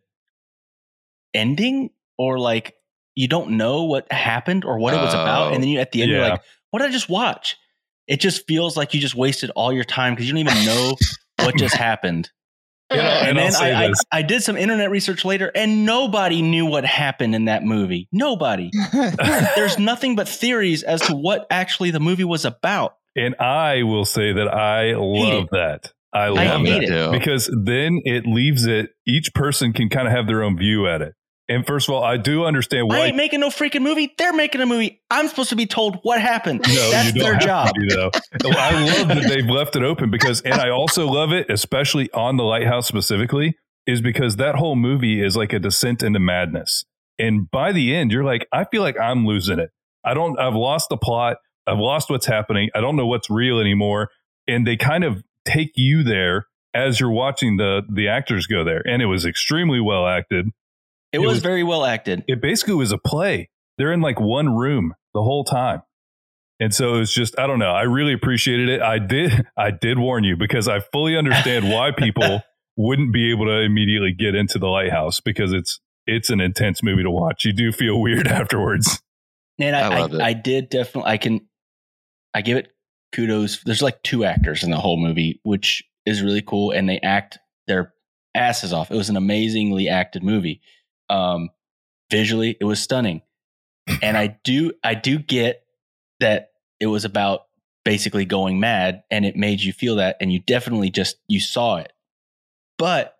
ending 1.35 1.91
or 2.19 2.39
like 2.39 2.75
you 3.15 3.29
don't 3.29 3.53
know 3.53 3.85
what 3.85 4.11
happened 4.13 4.65
or 4.65 4.79
what 4.79 4.95
it 4.95 4.99
was 4.99 5.15
about, 5.15 5.53
and 5.55 5.63
then 5.63 5.69
you 5.71 5.79
at 5.81 5.93
the 5.93 6.03
end 6.03 6.11
you're 6.11 6.21
like, 6.21 6.43
"What 6.71 6.81
did 6.81 6.89
I 6.89 6.93
just 6.93 7.09
watch?" 7.09 7.57
It 8.13 8.21
just 8.21 8.47
feels 8.47 8.77
like 8.77 8.93
you 8.93 9.01
just 9.01 9.15
wasted 9.15 9.49
all 9.57 9.73
your 9.73 9.85
time 9.85 10.13
because 10.13 10.27
you 10.27 10.35
don't 10.35 10.47
even 10.47 10.67
know 10.67 10.97
what 11.39 11.57
just 11.57 11.75
happened. 11.89 12.31
You 12.91 12.99
know, 12.99 13.03
And, 13.05 13.39
and 13.39 13.55
then 13.55 13.55
I, 13.55 13.87
I. 13.87 13.93
I 14.13 14.21
did 14.21 14.43
some 14.43 14.55
internet 14.55 14.91
research 14.91 15.25
later, 15.25 15.51
and 15.55 15.87
nobody 15.87 16.43
knew 16.43 16.67
what 16.67 16.85
happened 16.85 17.35
in 17.35 17.47
that 17.47 17.65
movie. 17.65 18.09
Nobody. 18.13 18.71
There's 19.57 19.79
nothing 19.79 20.15
but 20.15 20.29
theories 20.29 20.83
as 20.83 21.01
to 21.07 21.15
what 21.15 21.47
actually 21.51 21.91
the 21.91 22.01
movie 22.01 22.25
was 22.25 22.45
about. 22.45 22.97
And 23.17 23.35
I 23.37 23.83
will 23.85 24.05
say 24.05 24.35
that 24.35 24.49
I 24.49 24.93
love 24.95 25.49
that. 25.53 25.91
I 26.13 26.29
love 26.29 26.39
I 26.39 26.65
that 26.65 26.83
it. 26.83 27.13
because 27.13 27.51
then 27.65 28.03
it 28.05 28.27
leaves 28.27 28.67
it. 28.67 28.91
Each 29.07 29.33
person 29.33 29.73
can 29.73 29.89
kind 29.89 30.07
of 30.07 30.13
have 30.13 30.27
their 30.27 30.43
own 30.43 30.59
view 30.59 30.87
at 30.87 31.01
it. 31.01 31.15
And 31.53 31.67
first 31.67 31.87
of 31.87 31.95
all, 31.95 32.03
I 32.03 32.17
do 32.17 32.45
understand 32.45 32.91
I 32.91 32.97
why. 32.97 33.07
ain't 33.07 33.17
making 33.17 33.41
no 33.41 33.51
freaking 33.51 33.83
movie. 33.83 34.15
They're 34.17 34.33
making 34.33 34.63
a 34.63 34.67
movie. 34.67 35.03
I'm 35.11 35.29
supposed 35.29 35.51
to 35.51 35.57
be 35.57 35.67
told 35.67 35.99
what 36.03 36.19
happened. 36.19 36.63
No, 36.67 36.91
That's 36.91 37.15
you 37.15 37.21
don't 37.21 37.33
their 37.33 37.39
job. 37.39 37.75
To 37.75 37.87
though. 38.43 38.51
I 38.57 38.85
love 38.87 39.09
that 39.09 39.29
they've 39.29 39.45
left 39.45 39.77
it 39.77 39.83
open 39.83 40.11
because, 40.11 40.41
and 40.41 40.55
I 40.55 40.71
also 40.71 41.07
love 41.07 41.31
it, 41.31 41.51
especially 41.51 42.11
on 42.13 42.39
the 42.39 42.43
lighthouse 42.43 42.87
specifically, 42.89 43.55
is 43.87 44.01
because 44.01 44.37
that 44.37 44.55
whole 44.55 44.77
movie 44.77 45.23
is 45.23 45.37
like 45.37 45.53
a 45.53 45.59
descent 45.59 46.03
into 46.03 46.19
madness. 46.19 46.87
And 47.19 47.51
by 47.51 47.73
the 47.73 47.95
end, 47.95 48.13
you're 48.13 48.25
like, 48.25 48.49
I 48.51 48.65
feel 48.65 48.81
like 48.81 48.99
I'm 48.99 49.27
losing 49.27 49.59
it. 49.59 49.71
I 50.05 50.15
don't. 50.15 50.39
I've 50.39 50.55
lost 50.55 50.89
the 50.89 50.97
plot. 50.97 51.37
I've 51.67 51.79
lost 51.79 52.09
what's 52.09 52.27
happening. 52.27 52.71
I 52.75 52.81
don't 52.81 52.97
know 52.97 53.07
what's 53.07 53.29
real 53.29 53.61
anymore. 53.61 54.09
And 54.49 54.67
they 54.67 54.79
kind 54.79 55.05
of 55.05 55.23
take 55.45 55.73
you 55.77 56.03
there 56.03 56.47
as 56.73 56.99
you're 56.99 57.11
watching 57.11 57.59
the 57.59 57.83
the 57.93 58.09
actors 58.09 58.47
go 58.47 58.65
there, 58.65 58.83
and 58.87 59.03
it 59.03 59.07
was 59.07 59.27
extremely 59.27 59.81
well 59.81 60.07
acted. 60.07 60.47
It, 61.13 61.17
It 61.17 61.19
was, 61.21 61.35
was- 61.35 61.43
very 61.43 61.63
well 61.63 61.85
acted. 61.85 62.25
It 62.29 62.41
basically 62.41 62.75
was 62.75 62.93
a 62.93 62.99
play. 62.99 63.51
They're 63.79 63.93
in 63.93 64.01
like 64.01 64.21
one 64.21 64.55
room 64.55 64.95
the 65.15 65.23
whole 65.23 65.45
time. 65.45 65.83
And 66.61 66.73
so 66.75 67.01
it's 67.01 67.13
just 67.13 67.37
I 67.39 67.47
don't 67.47 67.59
know. 67.59 67.73
I 67.73 67.83
really 67.83 68.13
appreciated 68.13 68.69
it. 68.69 68.81
I 68.83 68.99
did 68.99 69.47
I 69.57 69.71
did 69.73 69.99
warn 69.99 70.25
you 70.25 70.37
because 70.37 70.69
I 70.69 70.81
fully 70.81 71.17
understand 71.17 71.71
why 71.71 71.91
people 71.91 72.43
wouldn't 72.77 73.13
be 73.13 73.31
able 73.33 73.47
to 73.47 73.61
immediately 73.61 74.13
get 74.13 74.35
into 74.35 74.59
the 74.59 74.69
lighthouse 74.69 75.21
because 75.21 75.53
it's 75.53 75.81
it's 76.07 76.31
an 76.31 76.41
intense 76.41 76.83
movie 76.83 77.03
to 77.03 77.11
watch. 77.11 77.45
You 77.45 77.53
do 77.53 77.73
feel 77.73 78.01
weird 78.01 78.27
afterwards. 78.29 79.03
And 79.59 79.75
I, 79.77 79.81
I 79.81 79.99
I, 80.01 80.05
it. 80.07 80.21
I 80.21 80.33
did 80.35 80.69
definitely. 80.71 81.11
I 81.11 81.17
can. 81.17 81.41
I 82.35 82.43
give 82.43 82.57
it 82.57 82.73
kudos. 83.13 83.63
There's 83.65 83.83
like 83.83 84.03
two 84.03 84.25
actors 84.25 84.63
in 84.63 84.71
the 84.71 84.79
whole 84.79 84.97
movie, 84.97 85.41
which 85.43 85.83
is 86.07 86.23
really 86.23 86.43
cool, 86.43 86.71
and 86.71 86.89
they 86.89 86.99
act 87.01 87.39
their 87.67 87.93
asses 88.35 88.73
off. 88.73 88.91
It 88.91 88.97
was 88.97 89.11
an 89.11 89.17
amazingly 89.17 89.89
acted 89.89 90.23
movie. 90.23 90.61
Um, 91.13 91.51
visually, 92.11 92.57
it 92.61 92.65
was 92.65 92.81
stunning, 92.81 93.23
and 94.03 94.17
I 94.17 94.39
do 94.45 94.73
I 94.83 94.95
do 94.95 95.19
get 95.19 95.63
that 96.21 96.51
it 96.81 96.87
was 96.87 97.05
about 97.05 97.43
basically 97.85 98.25
going 98.25 98.61
mad, 98.61 99.03
and 99.11 99.25
it 99.25 99.37
made 99.37 99.61
you 99.61 99.73
feel 99.73 99.97
that, 99.97 100.17
and 100.21 100.33
you 100.33 100.41
definitely 100.41 100.91
just 100.91 101.17
you 101.29 101.41
saw 101.41 101.77
it. 101.77 101.93
But 102.79 103.15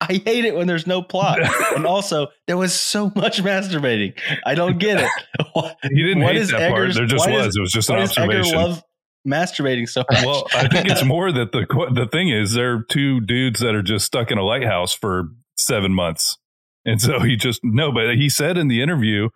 I 0.00 0.22
hate 0.24 0.44
it 0.44 0.54
when 0.54 0.66
there's 0.66 0.86
no 0.86 1.02
plot, 1.02 1.38
and 1.76 1.84
also 1.86 2.28
there 2.46 2.56
was 2.56 2.72
so 2.72 3.12
much 3.14 3.42
masturbating. 3.42 4.18
I 4.46 4.54
don't 4.54 4.78
get 4.78 5.00
it. 5.00 5.10
He 5.82 6.02
didn't 6.02 6.22
why 6.22 6.34
hate 6.34 6.50
that 6.50 6.70
part. 6.70 6.94
There 6.94 7.06
just 7.06 7.28
was. 7.28 7.46
does- 7.46 7.56
it 7.56 7.60
was 7.60 7.72
just 7.72 7.90
an 7.90 7.96
does 7.96 8.16
Egger 8.16 8.38
observation. 8.38 8.56
love 8.56 8.82
masturbating 9.26 9.88
so 9.88 10.04
much? 10.10 10.24
well, 10.24 10.46
I 10.54 10.68
think 10.68 10.88
it's 10.88 11.04
more 11.16 11.32
that 11.32 11.50
the 11.52 11.66
the 11.92 12.06
thing 12.06 12.28
is 12.28 12.52
they're 12.52 12.82
two 12.82 13.20
dudes 13.20 13.58
that 13.60 13.74
are 13.74 13.82
just 13.82 14.06
stuck 14.06 14.30
in 14.30 14.38
a 14.38 14.42
lighthouse 14.44 14.92
for 14.92 15.30
seven 15.58 15.92
months, 15.92 16.37
and 16.90 17.00
so 17.00 17.20
he 17.20 17.36
just 17.36 17.60
no. 17.62 17.92
But 17.92 18.16
he 18.16 18.28
said 18.28 18.56
in 18.58 18.68
the 18.68 18.82
interview 18.82 19.28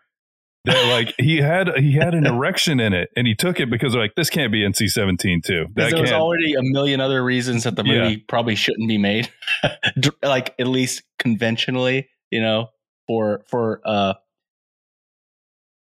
that 0.64 0.88
like 0.88 1.14
he 1.18 1.38
had 1.38 1.68
he 1.76 1.92
had 1.92 2.14
an 2.14 2.26
erection 2.34 2.80
in 2.80 2.92
it, 2.92 3.10
and 3.16 3.26
he 3.26 3.34
took 3.34 3.60
it 3.60 3.70
because 3.70 3.94
like 3.94 4.14
this 4.16 4.30
can't 4.30 4.52
be 4.52 4.60
NC 4.60 4.88
seventeen 4.88 5.42
too. 5.42 5.66
That 5.74 5.90
there 5.90 6.00
was 6.00 6.12
already 6.12 6.54
a 6.54 6.62
million 6.62 7.00
other 7.00 7.22
reasons 7.22 7.64
that 7.64 7.76
the 7.76 7.84
Yeah. 7.84 8.04
movie 8.04 8.16
probably 8.18 8.54
shouldn't 8.54 8.88
be 8.88 8.98
made, 8.98 9.28
like 10.22 10.54
at 10.58 10.66
least 10.66 11.02
conventionally, 11.18 12.08
you 12.30 12.40
know, 12.40 12.68
for 13.06 13.42
for 13.48 13.80
uh 13.84 14.14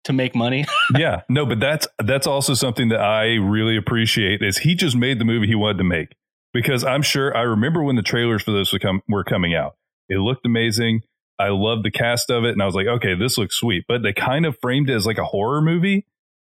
to 0.05 0.13
make 0.13 0.35
money. 0.35 0.65
yeah, 0.97 1.23
no, 1.29 1.45
but 1.45 1.61
that's 1.61 1.87
that's 1.99 2.27
also 2.27 2.55
something 2.55 2.89
that 2.89 3.01
I 3.01 3.35
really 3.35 3.77
appreciate 3.77 4.43
is 4.43 4.59
he 4.59 4.75
just 4.75 4.97
made 4.97 5.19
the 5.19 5.25
movie 5.25 5.47
he 5.47 5.55
wanted 5.55 5.79
to 5.79 5.85
make 5.85 6.15
because 6.55 6.85
I'm 6.85 7.03
sure 7.03 7.37
I 7.37 7.43
remember 7.43 7.83
when 7.83 7.97
the 7.97 8.03
trailers 8.03 8.43
for 8.43 8.53
this 8.53 8.73
were, 8.73 8.79
come, 8.79 9.03
were 9.09 9.25
coming 9.25 9.55
out. 9.55 9.77
It 10.09 10.19
looked 10.19 10.45
amazing. 10.47 11.03
I 11.41 11.49
loved 11.49 11.85
the 11.85 11.91
cast 11.91 12.31
of 12.31 12.45
it, 12.45 12.51
and 12.51 12.63
I 12.63 12.67
was 12.67 12.75
like, 12.75 12.87
okay, 12.87 13.15
this 13.15 13.39
looks 13.39 13.57
sweet. 13.57 13.85
But 13.89 14.03
they 14.03 14.13
kind 14.13 14.45
of 14.47 14.57
framed 14.61 14.91
it 14.91 14.95
as 14.95 15.07
like 15.07 15.19
a 15.19 15.25
horror 15.25 15.61
movie, 15.63 16.07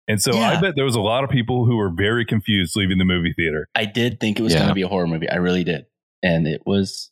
and 0.06 0.20
so 0.20 0.36
I 0.38 0.60
bet 0.60 0.74
there 0.76 0.84
was 0.84 0.96
a 0.96 1.00
lot 1.00 1.24
of 1.24 1.30
people 1.30 1.64
who 1.64 1.76
were 1.76 1.90
very 1.90 2.24
confused 2.24 2.76
leaving 2.76 2.98
the 2.98 3.04
movie 3.04 3.32
theater. 3.34 3.68
I 3.74 3.86
did 3.86 4.20
think 4.20 4.38
it 4.38 4.42
was 4.42 4.52
Yeah. 4.52 4.58
going 4.60 4.68
to 4.68 4.74
be 4.74 4.82
a 4.82 4.88
horror 4.88 5.06
movie. 5.06 5.28
I 5.30 5.36
really 5.36 5.64
did. 5.64 5.86
and 6.22 6.46
it 6.46 6.62
was 6.66 7.10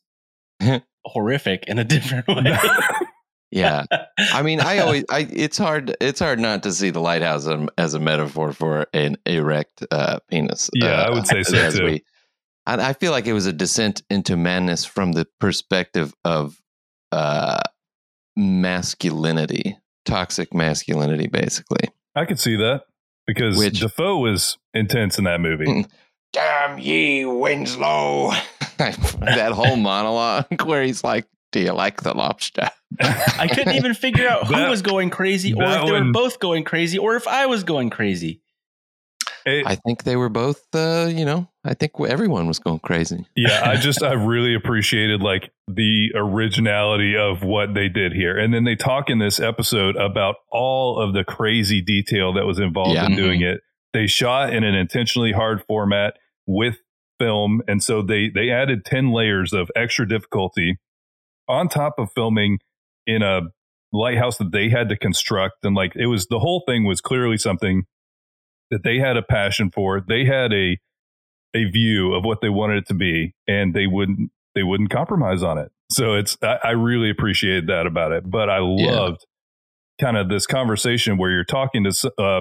horrific 1.04 1.64
in 1.66 1.78
a 1.78 1.84
different 1.84 2.28
way. 2.28 2.56
Yeah. 3.54 3.84
I 4.18 4.40
mean, 4.40 4.60
I 4.60 4.78
always, 4.84 5.04
I, 5.10 5.28
it's 5.30 5.58
hard, 5.58 5.94
it's 6.00 6.20
hard 6.20 6.40
not 6.40 6.62
to 6.62 6.72
see 6.72 6.88
the 6.88 7.00
lighthouse 7.00 7.46
as, 7.46 7.60
as 7.76 7.92
a 7.92 8.00
metaphor 8.00 8.54
for 8.54 8.86
an 8.94 9.18
erect 9.26 9.84
uh, 9.90 10.20
penis. 10.30 10.70
Yeah, 10.72 11.02
uh, 11.02 11.04
I 11.04 11.10
would 11.10 11.26
say 11.26 11.42
so 11.42 11.58
as 11.58 11.76
too. 11.76 11.84
we- 11.84 12.04
I 12.66 12.94
feel 12.94 13.12
like 13.12 13.26
it 13.26 13.34
was 13.34 13.44
a 13.44 13.52
descent 13.52 14.00
into 14.08 14.38
madness 14.38 14.86
from 14.86 15.12
the 15.12 15.26
perspective 15.38 16.14
of 16.24 16.56
uh, 17.12 17.60
masculinity, 18.36 19.78
toxic 20.04 20.52
masculinity, 20.54 21.28
basically. 21.28 21.88
I 22.14 22.24
could 22.24 22.38
see 22.38 22.56
that 22.56 22.82
because 23.26 23.56
Which- 23.56 23.80
Dafoe 23.80 24.18
was 24.18 24.58
intense 24.74 25.18
in 25.18 25.24
that 25.24 25.40
movie. 25.40 25.66
Mm. 25.66 25.88
Damn 26.32 26.78
ye, 26.78 27.24
Winslow! 27.26 28.30
that 28.78 29.52
whole 29.54 29.76
monologue 29.76 30.62
where 30.64 30.82
he's 30.82 31.04
like, 31.04 31.26
"Do 31.52 31.60
you 31.60 31.72
like 31.72 32.02
the 32.02 32.14
lobster?" 32.14 32.70
I 33.00 33.48
couldn't 33.48 33.74
even 33.74 33.94
figure 33.94 34.26
out 34.28 34.46
who 34.46 34.54
That- 34.54 34.70
was 34.70 34.80
going 34.82 35.10
crazy, 35.10 35.52
or 35.52 35.62
if 35.64 35.84
they 35.86 35.92
were 35.92 36.10
both 36.12 36.38
going 36.40 36.64
crazy, 36.64 36.98
or 36.98 37.16
if 37.16 37.28
I 37.28 37.46
was 37.46 37.64
going 37.64 37.90
crazy. 37.90 38.40
It- 39.46 39.66
I 39.66 39.74
think 39.76 40.04
they 40.04 40.16
were 40.16 40.28
both, 40.28 40.62
uh, 40.74 41.08
you 41.10 41.24
know, 41.24 41.48
I 41.64 41.74
think 41.74 41.92
everyone 42.00 42.46
was 42.46 42.58
going 42.58 42.80
crazy. 42.80 43.26
yeah, 43.36 43.62
I 43.68 43.76
just 43.76 44.02
I 44.02 44.12
really 44.32 44.54
appreciated 44.54 45.20
like 45.22 45.50
the 45.68 46.10
originality 46.14 47.16
of 47.16 47.42
what 47.42 47.74
they 47.74 47.88
did 47.88 48.12
here. 48.12 48.36
And 48.38 48.52
then 48.52 48.64
they 48.64 48.76
talk 48.76 49.08
in 49.10 49.18
this 49.18 49.40
episode 49.40 49.96
about 49.96 50.36
all 50.50 51.00
of 51.00 51.14
the 51.14 51.24
crazy 51.24 51.80
detail 51.80 52.32
that 52.34 52.44
was 52.46 52.58
involved 52.58 52.94
Yeah. 52.94 53.06
in 53.06 53.16
doing 53.16 53.40
it. 53.42 53.60
They 53.92 54.06
shot 54.06 54.52
in 54.54 54.64
an 54.64 54.74
intentionally 54.74 55.32
hard 55.32 55.62
format 55.66 56.14
with 56.46 56.76
film 57.20 57.62
and 57.68 57.80
so 57.82 58.02
they 58.02 58.28
they 58.34 58.50
added 58.50 58.84
10 58.84 59.12
layers 59.12 59.52
of 59.52 59.70
extra 59.76 60.08
difficulty 60.08 60.78
on 61.46 61.68
top 61.68 61.94
of 61.98 62.08
filming 62.16 62.58
in 63.06 63.22
a 63.22 63.42
lighthouse 63.92 64.38
that 64.38 64.50
they 64.50 64.68
had 64.68 64.88
to 64.88 64.96
construct 64.96 65.54
and 65.62 65.76
like 65.76 65.92
it 65.94 66.06
was 66.06 66.26
the 66.28 66.40
whole 66.40 66.64
thing 66.66 66.84
was 66.84 67.00
clearly 67.00 67.36
something 67.36 67.84
that 68.72 68.82
they 68.82 68.98
had 68.98 69.16
a 69.16 69.22
passion 69.22 69.70
for. 69.70 70.00
They 70.00 70.24
had 70.24 70.52
a 70.52 70.78
a 71.54 71.64
view 71.70 72.14
of 72.14 72.24
what 72.24 72.40
they 72.40 72.48
wanted 72.48 72.78
it 72.78 72.88
to 72.88 72.94
be, 72.94 73.34
and 73.46 73.74
they 73.74 73.86
wouldn't 73.86 74.32
they 74.54 74.62
wouldn't 74.64 74.90
compromise 74.90 75.42
on 75.42 75.58
it. 75.58 75.70
So 75.90 76.14
it's 76.14 76.36
I, 76.42 76.58
I 76.64 76.70
really 76.70 77.10
appreciated 77.10 77.68
that 77.68 77.86
about 77.86 78.12
it. 78.12 78.28
But 78.28 78.50
I 78.50 78.58
Yeah. 78.58 78.98
loved 79.00 79.26
kind 80.00 80.16
of 80.16 80.28
this 80.28 80.46
conversation 80.46 81.18
where 81.18 81.30
you're 81.30 81.44
talking 81.44 81.84
to 81.84 82.12
uh, 82.18 82.40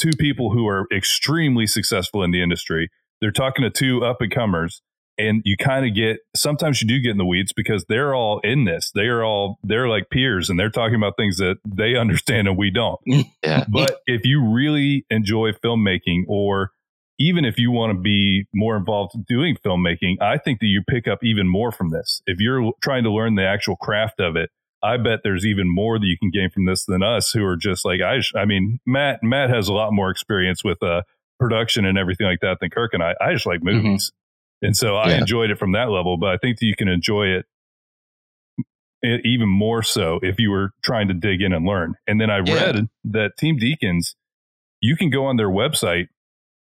two 0.00 0.12
people 0.18 0.52
who 0.52 0.66
are 0.68 0.86
extremely 0.94 1.66
successful 1.66 2.22
in 2.22 2.30
the 2.30 2.42
industry. 2.42 2.88
They're 3.20 3.32
talking 3.32 3.64
to 3.64 3.70
two 3.70 4.04
up 4.04 4.18
and 4.20 4.30
comers, 4.30 4.80
and 5.20 5.42
you 5.44 5.56
kind 5.56 5.86
of 5.86 5.94
get 5.94 6.18
sometimes 6.34 6.80
you 6.80 6.88
do 6.88 7.00
get 7.00 7.10
in 7.10 7.18
the 7.18 7.24
weeds 7.24 7.52
because 7.52 7.84
they're 7.88 8.14
all 8.14 8.40
in 8.40 8.64
this. 8.64 8.90
They 8.94 9.06
are 9.06 9.22
all 9.24 9.58
they're 9.62 9.88
like 9.88 10.10
peers, 10.10 10.50
and 10.50 10.58
they're 10.58 10.70
talking 10.70 10.96
about 10.96 11.16
things 11.16 11.36
that 11.38 11.56
they 11.64 11.96
understand 11.98 12.48
and 12.48 12.56
we 12.56 12.70
don't. 12.70 13.00
Yeah. 13.42 13.64
But 13.68 14.00
if 14.06 14.24
you 14.24 14.52
really 14.52 15.06
enjoy 15.08 15.52
filmmaking, 15.52 16.24
or 16.28 16.72
even 17.18 17.44
if 17.44 17.58
you 17.58 17.70
want 17.70 17.96
to 17.96 17.98
be 17.98 18.46
more 18.54 18.76
involved 18.76 19.14
doing 19.26 19.56
filmmaking, 19.64 20.20
I 20.20 20.36
think 20.36 20.60
that 20.60 20.66
you 20.66 20.82
pick 20.88 21.08
up 21.08 21.20
even 21.22 21.48
more 21.48 21.72
from 21.72 21.90
this. 21.90 22.20
If 22.26 22.38
you're 22.38 22.72
trying 22.82 23.04
to 23.04 23.10
learn 23.10 23.34
the 23.36 23.44
actual 23.46 23.76
craft 23.76 24.20
of 24.20 24.36
it, 24.36 24.50
I 24.82 24.96
bet 24.98 25.20
there's 25.22 25.46
even 25.46 25.72
more 25.72 25.98
that 25.98 26.06
you 26.06 26.16
can 26.18 26.30
gain 26.30 26.50
from 26.50 26.66
this 26.66 26.84
than 26.84 27.02
us, 27.02 27.32
who 27.32 27.44
are 27.44 27.56
just 27.56 27.84
like 27.84 28.00
I. 28.00 28.20
I 28.38 28.44
mean, 28.44 28.80
Matt. 28.86 29.22
Matt 29.22 29.50
has 29.50 29.68
a 29.68 29.72
lot 29.72 29.92
more 29.92 30.10
experience 30.10 30.62
with 30.64 30.82
uh, 30.82 31.02
production 31.38 31.84
and 31.84 31.98
everything 31.98 32.26
like 32.26 32.40
that 32.40 32.58
than 32.60 32.70
Kirk 32.70 32.92
and 32.94 33.02
I. 33.02 33.14
I 33.20 33.32
just 33.32 33.46
like 33.46 33.62
movies, 33.62 34.12
and 34.62 34.76
so 34.76 34.96
I 34.96 35.10
Yeah. 35.10 35.18
enjoyed 35.18 35.50
it 35.50 35.58
from 35.58 35.72
that 35.72 35.90
level. 35.90 36.16
But 36.16 36.30
I 36.30 36.36
think 36.36 36.58
that 36.58 36.66
you 36.66 36.74
can 36.76 36.88
enjoy 36.88 37.26
it 37.28 37.46
even 39.24 39.48
more 39.48 39.82
so 39.82 40.20
if 40.22 40.38
you 40.38 40.50
were 40.50 40.72
trying 40.82 41.08
to 41.08 41.14
dig 41.14 41.40
in 41.40 41.52
and 41.54 41.64
learn. 41.66 41.94
And 42.06 42.20
then 42.20 42.30
I 42.30 42.38
Yeah. 42.38 42.52
read 42.54 42.88
that 43.04 43.36
Team 43.38 43.58
Deakins, 43.58 44.14
you 44.80 44.94
can 44.96 45.08
go 45.10 45.24
on 45.24 45.36
their 45.36 45.48
website 45.48 46.08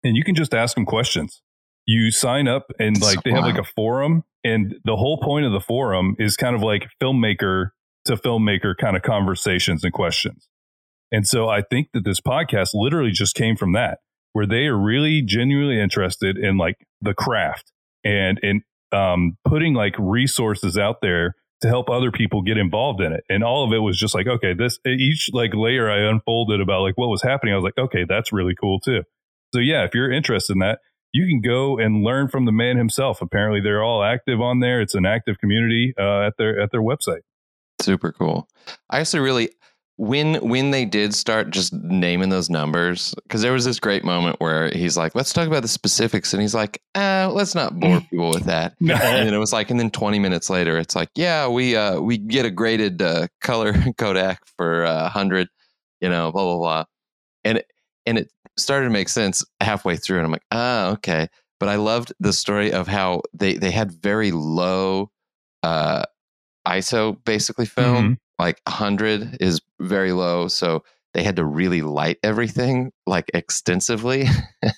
and 0.03 0.15
you 0.15 0.23
can 0.23 0.35
just 0.35 0.53
ask 0.53 0.75
them 0.75 0.85
questions. 0.85 1.41
You 1.87 2.11
sign 2.11 2.47
up 2.47 2.67
and 2.79 3.01
like 3.01 3.23
they 3.23 3.31
have 3.31 3.43
like 3.45 3.57
a 3.57 3.63
forum, 3.63 4.23
and 4.43 4.75
the 4.85 4.95
whole 4.95 5.17
point 5.17 5.45
of 5.47 5.51
the 5.51 5.59
forum 5.59 6.15
is 6.19 6.37
kind 6.37 6.55
of 6.55 6.61
like 6.61 6.87
filmmaker 7.01 7.71
to 8.05 8.15
filmmaker 8.15 8.77
kind 8.77 8.95
of 8.95 9.01
conversations 9.01 9.83
and 9.83 9.91
questions. 9.91 10.47
And 11.11 11.27
so 11.27 11.49
I 11.49 11.63
think 11.63 11.89
that 11.93 12.03
this 12.05 12.21
podcast 12.21 12.69
literally 12.75 13.09
just 13.11 13.33
came 13.35 13.55
from 13.55 13.73
that, 13.73 13.99
where 14.33 14.45
they 14.45 14.67
are 14.67 14.77
really 14.77 15.23
genuinely 15.23 15.81
interested 15.81 16.37
in 16.37 16.57
like 16.57 16.85
the 17.01 17.15
craft 17.15 17.71
and 18.03 18.39
and 18.43 18.61
um, 18.91 19.37
putting 19.45 19.73
like 19.73 19.95
resources 19.97 20.77
out 20.77 21.01
there 21.01 21.35
to 21.61 21.67
help 21.67 21.89
other 21.89 22.11
people 22.11 22.41
get 22.41 22.57
involved 22.57 23.01
in 23.01 23.11
it. 23.11 23.23
And 23.29 23.43
all 23.43 23.65
of 23.65 23.73
it 23.73 23.79
was 23.79 23.99
just 23.99 24.15
like, 24.15 24.27
okay, 24.27 24.53
this 24.53 24.79
each 24.85 25.29
like 25.33 25.53
layer 25.53 25.89
I 25.89 26.09
unfolded 26.09 26.61
about 26.61 26.81
like 26.81 26.97
what 26.97 27.09
was 27.09 27.21
happening. 27.21 27.53
I 27.53 27.57
was 27.57 27.65
like, 27.65 27.77
okay, 27.77 28.05
that's 28.07 28.31
really 28.31 28.55
cool 28.55 28.79
too. 28.79 29.03
So 29.53 29.59
yeah, 29.59 29.83
if 29.83 29.93
you're 29.93 30.11
interested 30.11 30.53
in 30.53 30.59
that, 30.59 30.79
you 31.11 31.27
can 31.27 31.41
go 31.41 31.77
and 31.77 32.03
learn 32.03 32.27
from 32.27 32.45
the 32.45 32.51
man 32.51 32.77
himself. 32.77 33.21
Apparently, 33.21 33.61
they're 33.61 33.83
all 33.83 34.03
active 34.03 34.39
on 34.41 34.59
there. 34.59 34.79
It's 34.79 34.95
an 34.95 35.05
active 35.05 35.39
community 35.39 35.93
uh, 35.99 36.27
at 36.27 36.37
their 36.37 36.59
at 36.59 36.71
their 36.71 36.81
website. 36.81 37.21
Super 37.81 38.11
cool. 38.11 38.47
I 38.89 38.99
actually 38.99 39.21
really 39.21 39.49
when 39.99 40.35
when 40.35 40.71
they 40.71 40.85
did 40.85 41.13
start 41.13 41.49
just 41.49 41.73
naming 41.73 42.29
those 42.29 42.49
numbers 42.49 43.13
because 43.23 43.41
there 43.41 43.51
was 43.51 43.65
this 43.65 43.81
great 43.81 44.05
moment 44.05 44.37
where 44.39 44.69
he's 44.71 44.95
like, 44.95 45.13
"Let's 45.13 45.33
talk 45.33 45.45
about 45.45 45.61
the 45.61 45.67
specifics," 45.67 46.31
and 46.33 46.41
he's 46.41 46.55
like, 46.55 46.81
uh, 46.95 47.29
"Let's 47.33 47.53
not 47.53 47.77
bore 47.77 47.99
people 48.09 48.29
with 48.29 48.45
that." 48.45 48.75
and 48.79 49.27
then 49.27 49.33
it 49.33 49.37
was 49.39 49.51
like, 49.51 49.69
and 49.69 49.77
then 49.77 49.91
20 49.91 50.17
minutes 50.17 50.49
later, 50.49 50.77
it's 50.77 50.95
like, 50.95 51.09
"Yeah, 51.15 51.49
we 51.49 51.75
uh 51.75 51.99
we 51.99 52.17
get 52.17 52.45
a 52.45 52.49
graded 52.49 53.01
uh, 53.01 53.27
color 53.41 53.73
Kodak 53.97 54.39
for 54.55 54.85
uh, 54.85 55.09
hundred, 55.09 55.49
you 55.99 56.07
know, 56.07 56.31
blah 56.31 56.45
blah 56.45 56.57
blah," 56.57 56.85
and 57.43 57.57
it, 57.57 57.67
and 58.05 58.17
it 58.17 58.31
started 58.57 58.85
to 58.85 58.91
make 58.91 59.09
sense 59.09 59.43
halfway 59.59 59.97
through, 59.97 60.19
and 60.19 60.25
I'm 60.25 60.31
like, 60.31 60.45
"Ah, 60.49 60.91
okay." 60.91 61.27
But 61.59 61.67
I 61.67 61.75
loved 61.75 62.13
the 62.21 62.31
story 62.31 62.71
of 62.71 62.87
how 62.87 63.23
they 63.33 63.55
they 63.55 63.71
had 63.71 63.91
very 63.91 64.31
low 64.31 65.11
uh 65.61 66.03
ISO 66.65 67.21
basically 67.25 67.65
film 67.65 68.11
Mhm. 68.13 68.17
Like 68.39 68.59
100 68.65 69.37
is 69.41 69.59
very 69.79 70.11
low 70.13 70.47
so 70.47 70.83
they 71.13 71.23
had 71.23 71.35
to 71.35 71.45
really 71.45 71.81
light 71.81 72.17
everything 72.23 72.91
like 73.05 73.29
extensively. 73.33 74.25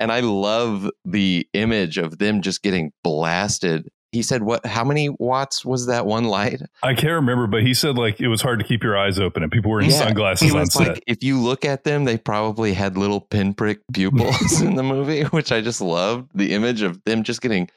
And 0.00 0.10
i 0.10 0.20
love 0.20 0.90
the 1.04 1.48
image 1.54 1.98
of 1.98 2.18
them 2.18 2.42
just 2.42 2.62
getting 2.62 2.92
blasted. 3.04 3.88
He 4.10 4.22
said 4.22 4.42
what 4.42 4.66
how 4.66 4.82
many 4.84 5.08
watts 5.08 5.64
was 5.64 5.86
that 5.86 6.04
one 6.04 6.24
light? 6.24 6.60
I 6.82 6.94
can't 6.94 7.12
remember, 7.12 7.46
but 7.46 7.62
he 7.62 7.74
said 7.74 7.96
like 7.96 8.20
it 8.20 8.26
was 8.28 8.42
hard 8.42 8.58
to 8.58 8.64
keep 8.66 8.82
your 8.82 8.98
eyes 8.98 9.20
open, 9.20 9.44
and 9.44 9.52
people 9.52 9.70
were 9.70 9.80
in 9.80 9.88
Yeah, 9.88 9.98
sunglasses 10.00 10.52
on 10.52 10.60
was 10.60 10.72
set. 10.72 10.88
like 10.88 11.04
if 11.06 11.22
you 11.22 11.40
look 11.40 11.64
at 11.64 11.84
them 11.84 12.04
they 12.04 12.18
probably 12.18 12.74
had 12.74 12.98
little 12.98 13.20
pinprick 13.20 13.80
pupils 13.92 14.60
in 14.66 14.74
the 14.74 14.82
movie 14.82 15.22
which 15.24 15.52
i 15.52 15.60
just 15.60 15.80
loved 15.80 16.28
the 16.34 16.52
image 16.52 16.82
of 16.82 17.02
them 17.04 17.22
just 17.22 17.40
getting 17.40 17.70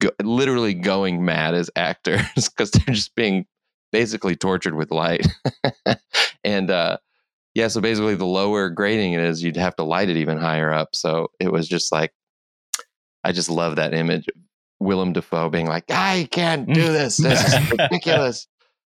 go, 0.00 0.10
literally 0.22 0.74
going 0.74 1.24
mad 1.24 1.54
as 1.54 1.70
actors 1.76 2.20
because 2.34 2.72
they're 2.72 2.94
just 2.94 3.14
being 3.14 3.46
basically 3.92 4.34
tortured 4.34 4.74
with 4.74 4.90
light 4.90 5.26
and 6.44 6.70
uh 6.70 6.96
yeah 7.54 7.68
so 7.68 7.80
basically 7.80 8.14
the 8.14 8.24
lower 8.26 8.70
grading 8.70 9.12
it 9.12 9.20
is 9.20 9.42
you'd 9.42 9.56
have 9.56 9.76
to 9.76 9.84
light 9.84 10.08
it 10.08 10.16
even 10.16 10.38
higher 10.38 10.72
up 10.72 10.94
so 10.94 11.28
it 11.38 11.52
was 11.52 11.68
just 11.68 11.92
like 11.92 12.12
i 13.24 13.30
just 13.32 13.50
love 13.50 13.76
that 13.76 13.94
image 13.94 14.26
of 14.28 14.34
willem 14.80 15.12
dafoe 15.12 15.48
being 15.50 15.66
like 15.66 15.84
i 15.90 16.26
can't 16.30 16.66
do 16.72 16.80
this 16.92 17.16
this 17.18 17.54
is 17.54 17.70
ridiculous 17.70 18.46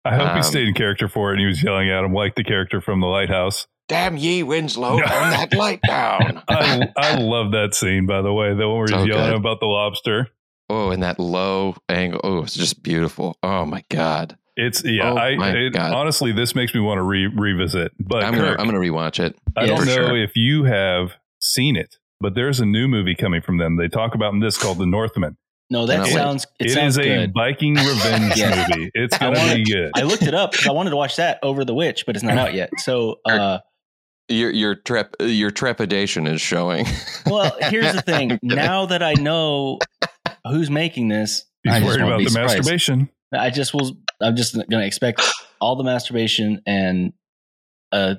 I 0.05 0.15
hope 0.15 0.31
um, 0.31 0.35
he 0.35 0.43
stayed 0.43 0.67
in 0.67 0.73
character 0.73 1.07
for 1.07 1.29
it, 1.29 1.35
and 1.35 1.39
he 1.39 1.45
was 1.45 1.63
yelling 1.63 1.89
at 1.89 2.03
him 2.03 2.13
like 2.13 2.35
the 2.35 2.43
character 2.43 2.81
from 2.81 2.99
The 2.99 3.07
Lighthouse. 3.07 3.67
damn 3.87 4.17
ye 4.17 4.43
winslow 4.43 4.97
turn 4.97 5.07
that 5.29 5.53
light 5.53 5.79
down 5.81 6.43
I, 6.49 6.89
I 6.97 7.15
love 7.19 7.53
that 7.53 7.73
scene, 7.73 8.05
by 8.05 8.21
the 8.21 8.33
way, 8.33 8.53
the 8.53 8.67
one 8.67 8.79
where 8.79 8.87
he's 8.87 8.97
So 8.97 9.03
yelling 9.05 9.29
good. 9.31 9.35
about 9.37 9.61
the 9.61 9.65
lobster. 9.67 10.27
Oh, 10.69 10.89
and 10.91 11.03
that 11.03 11.21
low 11.21 11.75
angle. 11.87 12.19
Oh, 12.21 12.39
it's 12.43 12.53
just 12.53 12.83
beautiful. 12.83 13.37
Oh 13.43 13.65
my 13.65 13.85
god. 13.89 14.37
It's 14.55 14.83
yeah. 14.85 15.11
Oh, 15.11 15.15
I 15.15 15.29
it, 15.31 15.75
honestly, 15.77 16.31
this 16.31 16.53
makes 16.55 16.73
me 16.75 16.79
want 16.79 16.99
to 16.99 17.03
re- 17.03 17.27
revisit. 17.27 17.91
But 17.99 18.23
I'm 18.23 18.35
gonna 18.35 18.51
I'm 18.59 18.65
gonna 18.67 18.77
rewatch 18.79 19.19
it. 19.19 19.35
I 19.57 19.61
Yeah, 19.61 19.67
don't 19.75 19.85
know 19.87 19.93
sure. 19.93 20.17
if 20.17 20.35
you 20.35 20.63
have 20.65 21.13
seen 21.41 21.75
it, 21.75 21.97
but 22.21 22.35
there's 22.35 22.59
a 22.59 22.65
new 22.65 22.87
movie 22.87 23.15
coming 23.15 23.41
from 23.41 23.57
them. 23.57 23.77
They 23.77 23.87
talk 23.87 24.13
about 24.15 24.33
in 24.33 24.39
this 24.39 24.57
called 24.57 24.77
The 24.77 24.85
Northman. 24.85 25.37
No, 25.71 25.87
that 25.87 26.05
Cannot 26.05 26.09
sounds 26.09 26.43
it, 26.59 26.65
It 26.65 26.67
is 26.67 26.73
sounds 26.75 26.97
a 26.99 27.03
good. 27.03 27.33
Viking 27.33 27.73
revenge 27.75 28.37
Yes. 28.37 28.69
movie. 28.69 28.91
It's 28.93 29.17
gonna 29.17 29.39
wanted- 29.39 29.63
be 29.65 29.71
good. 29.73 29.91
I 29.95 30.03
looked 30.03 30.21
it 30.23 30.35
up 30.35 30.51
because 30.51 30.67
I 30.67 30.71
wanted 30.71 30.91
to 30.91 30.97
watch 30.97 31.15
that 31.15 31.39
over 31.41 31.65
the 31.65 31.73
witch, 31.73 32.05
but 32.05 32.15
it's 32.15 32.23
not 32.23 32.37
out 32.37 32.53
yet. 32.53 32.69
So, 32.79 33.15
uh, 33.25 33.57
Your 34.29 34.51
your 34.51 34.75
trep 34.75 35.15
your 35.19 35.49
trepidation 35.49 36.27
is 36.27 36.41
showing. 36.41 36.85
well, 37.25 37.55
here's 37.59 37.91
the 37.93 38.01
thing. 38.03 38.39
Now 38.43 38.85
that 38.85 39.01
I 39.01 39.13
know 39.13 39.79
who's 40.45 40.69
making 40.69 41.07
this, 41.07 41.45
He's 41.63 41.73
just 41.73 41.85
worried 41.85 42.01
about 42.01 42.19
the 42.19 42.29
surprised. 42.29 42.57
masturbation. 42.57 43.09
I 43.35 43.49
just 43.49 43.73
will. 43.73 43.97
I'm 44.21 44.35
just 44.35 44.55
going 44.55 44.69
to 44.69 44.85
expect 44.85 45.21
all 45.59 45.75
the 45.75 45.83
masturbation 45.83 46.61
and 46.65 47.13
uh, 47.91 48.15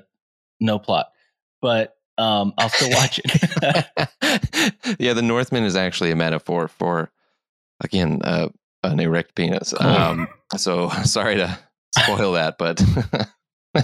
no 0.59 0.79
plot, 0.79 1.07
but 1.61 1.95
um, 2.17 2.53
I'll 2.57 2.69
still 2.69 2.91
watch 2.91 3.19
it. 3.23 3.85
yeah, 4.99 5.13
the 5.13 5.21
Northman 5.21 5.63
is 5.63 5.75
actually 5.75 6.11
a 6.11 6.15
metaphor 6.15 6.67
for 6.67 7.11
again, 7.81 8.21
uh, 8.23 8.49
an 8.83 8.99
erect 8.99 9.35
penis. 9.35 9.73
Cool. 9.77 9.87
Um, 9.87 10.27
so 10.55 10.89
sorry 11.03 11.35
to 11.35 11.57
spoil 11.97 12.33
that, 12.33 12.57
but 12.57 12.81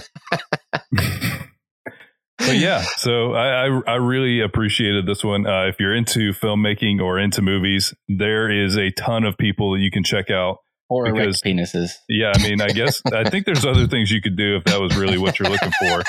but 2.38 2.56
yeah, 2.56 2.82
so 2.96 3.34
I, 3.34 3.66
I 3.66 3.80
I 3.86 3.94
really 3.96 4.40
appreciated 4.40 5.06
this 5.06 5.22
one. 5.22 5.46
Uh, 5.46 5.66
if 5.66 5.76
you're 5.78 5.94
into 5.94 6.32
filmmaking 6.32 7.00
or 7.00 7.18
into 7.18 7.42
movies, 7.42 7.94
there 8.08 8.50
is 8.50 8.76
a 8.76 8.90
ton 8.90 9.24
of 9.24 9.36
people 9.36 9.72
that 9.72 9.80
you 9.80 9.90
can 9.90 10.04
check 10.04 10.30
out. 10.30 10.58
Or 10.92 11.10
Because- 11.10 11.40
penises. 11.40 11.92
Yeah, 12.08 12.32
I 12.34 12.42
mean, 12.42 12.60
I 12.60 12.68
guess 12.68 13.00
I 13.10 13.24
think 13.30 13.46
there's 13.46 13.64
other 13.64 13.86
things 13.86 14.10
you 14.10 14.20
could 14.20 14.36
do 14.36 14.56
if 14.56 14.64
that 14.64 14.80
was 14.80 14.96
really 14.96 15.16
what 15.16 15.38
you're 15.38 15.48
looking 15.48 15.72
for. 15.80 16.02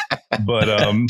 But 0.45 0.69
um, 0.81 1.07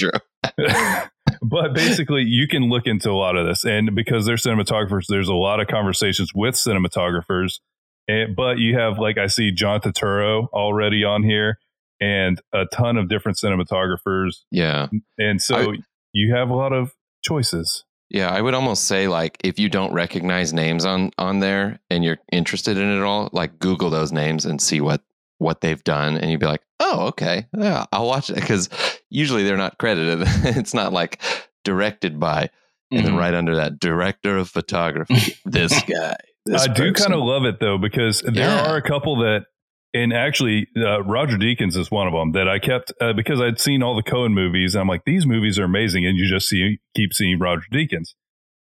but 1.41 1.73
basically, 1.73 2.23
you 2.23 2.47
can 2.47 2.69
look 2.69 2.85
into 2.85 3.09
a 3.09 3.17
lot 3.17 3.35
of 3.35 3.47
this, 3.47 3.65
and 3.65 3.95
because 3.95 4.25
they're 4.25 4.35
cinematographers, 4.35 5.07
there's 5.07 5.27
a 5.27 5.33
lot 5.33 5.59
of 5.59 5.67
conversations 5.67 6.31
with 6.35 6.55
cinematographers. 6.55 7.59
And, 8.07 8.35
but 8.35 8.59
you 8.59 8.77
have 8.77 8.99
like 8.99 9.17
I 9.17 9.27
see 9.27 9.51
John 9.51 9.79
Turturro 9.79 10.47
already 10.49 11.03
on 11.03 11.23
here, 11.23 11.57
and 11.99 12.39
a 12.53 12.65
ton 12.65 12.97
of 12.97 13.09
different 13.09 13.37
cinematographers, 13.37 14.41
yeah. 14.51 14.87
and 15.17 15.41
so 15.41 15.73
you 16.13 16.35
have 16.35 16.49
a 16.49 16.55
lot 16.55 16.73
of 16.73 16.91
choices. 17.23 17.85
Yeah, 18.13 18.29
I 18.29 18.39
would 18.41 18.53
almost 18.53 18.85
say 18.85 19.07
like 19.07 19.37
if 19.43 19.57
you 19.59 19.67
don't 19.69 19.91
recognize 19.91 20.53
names 20.53 20.85
on 20.85 21.11
on 21.17 21.39
there 21.39 21.79
and 21.89 22.03
you're 22.03 22.19
interested 22.31 22.77
in 22.77 22.87
it 22.87 22.97
at 22.97 23.03
all, 23.03 23.29
like 23.33 23.59
Google 23.59 23.89
those 23.89 24.11
names 24.13 24.45
and 24.45 24.61
see 24.61 24.79
what 24.79 25.01
what 25.39 25.59
they've 25.61 25.83
done, 25.83 26.15
and 26.17 26.29
you'd 26.31 26.39
be 26.39 26.45
like, 26.45 26.61
oh, 26.79 27.07
okay, 27.07 27.47
yeah, 27.57 27.85
I'll 27.91 28.05
watch 28.07 28.29
it 28.29 28.35
because 28.35 28.69
usually 29.09 29.43
they're 29.43 29.57
not 29.57 29.77
credited. 29.79 30.19
it's 30.55 30.73
not 30.75 30.93
like 30.93 31.21
directed 31.65 32.19
by, 32.19 32.49
and 32.91 33.03
then 33.05 33.13
Mhm. 33.13 33.17
right 33.19 33.33
under 33.33 33.55
that, 33.55 33.79
director 33.79 34.37
of 34.37 34.47
photography, 34.49 35.35
this 35.45 35.73
guy. 35.83 36.15
This 36.45 36.61
I 36.61 36.67
do 36.73 36.93
kind 36.93 37.13
of 37.13 37.21
love 37.21 37.45
it 37.45 37.59
though 37.59 37.77
because 37.77 38.21
there 38.21 38.49
Yeah. 38.49 38.61
are 38.69 38.75
a 38.77 38.81
couple 38.81 39.17
that, 39.21 39.45
and 39.93 40.13
actually 40.13 40.67
uh, 40.77 41.03
Roger 41.03 41.37
Deakins 41.37 41.77
is 41.77 41.91
one 41.91 42.07
of 42.07 42.13
them 42.13 42.31
that 42.31 42.47
I 42.47 42.59
kept 42.59 42.91
uh, 42.99 43.13
because 43.13 43.39
I'd 43.39 43.59
seen 43.59 43.83
all 43.83 43.95
the 43.95 44.03
Coen 44.03 44.33
movies. 44.33 44.73
And 44.75 44.81
I'm 44.81 44.87
like, 44.87 45.05
these 45.05 45.25
movies 45.25 45.59
are 45.59 45.63
amazing, 45.65 46.05
and 46.05 46.17
you 46.17 46.27
just 46.27 46.47
see 46.49 46.79
keep 46.95 47.13
seeing 47.13 47.39
Roger 47.39 47.65
Deakins, 47.71 48.13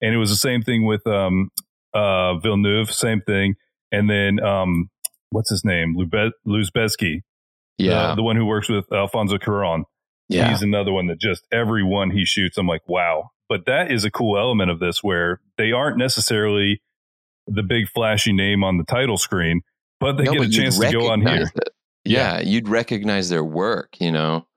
and 0.01 0.13
it 0.13 0.17
was 0.17 0.29
the 0.29 0.35
same 0.35 0.61
thing 0.61 0.85
with 0.85 1.05
um, 1.07 1.49
uh, 1.93 2.37
Villeneuve, 2.39 2.91
same 2.91 3.21
thing, 3.21 3.55
and 3.91 4.09
then 4.09 4.39
um, 4.43 4.89
what's 5.31 5.49
his 5.49 5.63
name, 5.65 5.95
Lube- 5.95 6.33
yeah, 7.77 8.07
the, 8.09 8.15
the 8.15 8.23
one 8.23 8.35
who 8.35 8.45
works 8.45 8.69
with 8.69 8.91
Alfonso 8.91 9.37
Cuarón. 9.37 9.83
yeah, 10.29 10.49
He's 10.49 10.61
another 10.61 10.91
one 10.91 11.07
that 11.07 11.19
just 11.19 11.43
every 11.51 11.83
one 11.83 12.11
he 12.11 12.25
shoots, 12.25 12.57
I'm 12.57 12.67
like, 12.67 12.87
wow. 12.87 13.29
But 13.49 13.65
that 13.65 13.91
is 13.91 14.05
a 14.05 14.11
cool 14.11 14.37
element 14.37 14.71
of 14.71 14.79
this 14.79 15.03
where 15.03 15.41
they 15.57 15.71
aren't 15.73 15.97
necessarily 15.97 16.81
the 17.47 17.63
big 17.63 17.89
flashy 17.89 18.31
name 18.31 18.63
on 18.63 18.77
the 18.77 18.85
title 18.85 19.17
screen, 19.17 19.61
but 20.01 20.17
they 20.17 20.23
No, 20.25 20.33
get 20.33 20.41
a 20.41 20.43
but 20.45 20.51
you'd 20.51 20.61
chance 20.63 20.79
to 20.79 20.91
go 20.91 21.09
on 21.09 21.21
here. 21.21 21.29
recognize 21.29 21.51
it. 21.55 21.69
Yeah, 22.03 22.39
you'd 22.41 22.67
recognize 22.67 23.29
their 23.29 23.43
work. 23.43 23.95
You 24.01 24.11
know, 24.11 24.47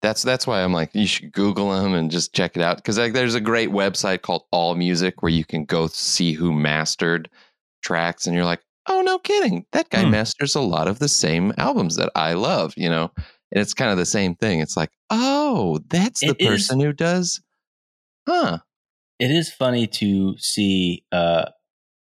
that's 0.00 0.22
that's 0.22 0.46
why 0.46 0.62
I'm 0.62 0.72
like, 0.72 0.94
you 0.94 1.06
should 1.06 1.32
Google 1.32 1.70
them 1.70 1.92
and 1.92 2.10
just 2.10 2.32
check 2.34 2.56
it 2.56 2.62
out 2.62 2.76
because 2.76 2.96
like, 2.98 3.12
there's 3.12 3.34
a 3.34 3.40
great 3.40 3.70
website 3.70 4.22
called 4.22 4.44
All 4.52 4.74
Music 4.74 5.22
where 5.22 5.32
you 5.32 5.44
can 5.44 5.64
go 5.64 5.88
see 5.88 6.32
who 6.32 6.52
mastered 6.52 7.28
tracks, 7.82 8.26
and 8.26 8.34
you're 8.36 8.44
like, 8.44 8.62
oh 8.86 9.00
no, 9.02 9.18
kidding, 9.18 9.66
that 9.72 9.90
guy 9.90 10.04
Hmm. 10.04 10.10
masters 10.12 10.54
a 10.54 10.60
lot 10.60 10.88
of 10.88 10.98
the 11.00 11.08
same 11.08 11.52
albums 11.58 11.96
that 11.96 12.10
I 12.14 12.34
love. 12.34 12.74
You 12.76 12.88
know, 12.90 13.10
and 13.16 13.60
it's 13.60 13.74
kind 13.74 13.90
of 13.90 13.96
the 13.98 14.06
same 14.06 14.36
thing. 14.36 14.60
It's 14.60 14.76
like, 14.76 14.90
oh, 15.10 15.80
that's 15.88 16.20
the 16.20 16.28
It 16.28 16.40
is- 16.40 16.48
person 16.48 16.80
who 16.80 16.92
does, 16.92 17.40
huh? 18.28 18.58
it 19.20 19.30
is 19.30 19.52
funny 19.52 19.86
to 19.86 20.36
see 20.38 21.04
uh 21.12 21.44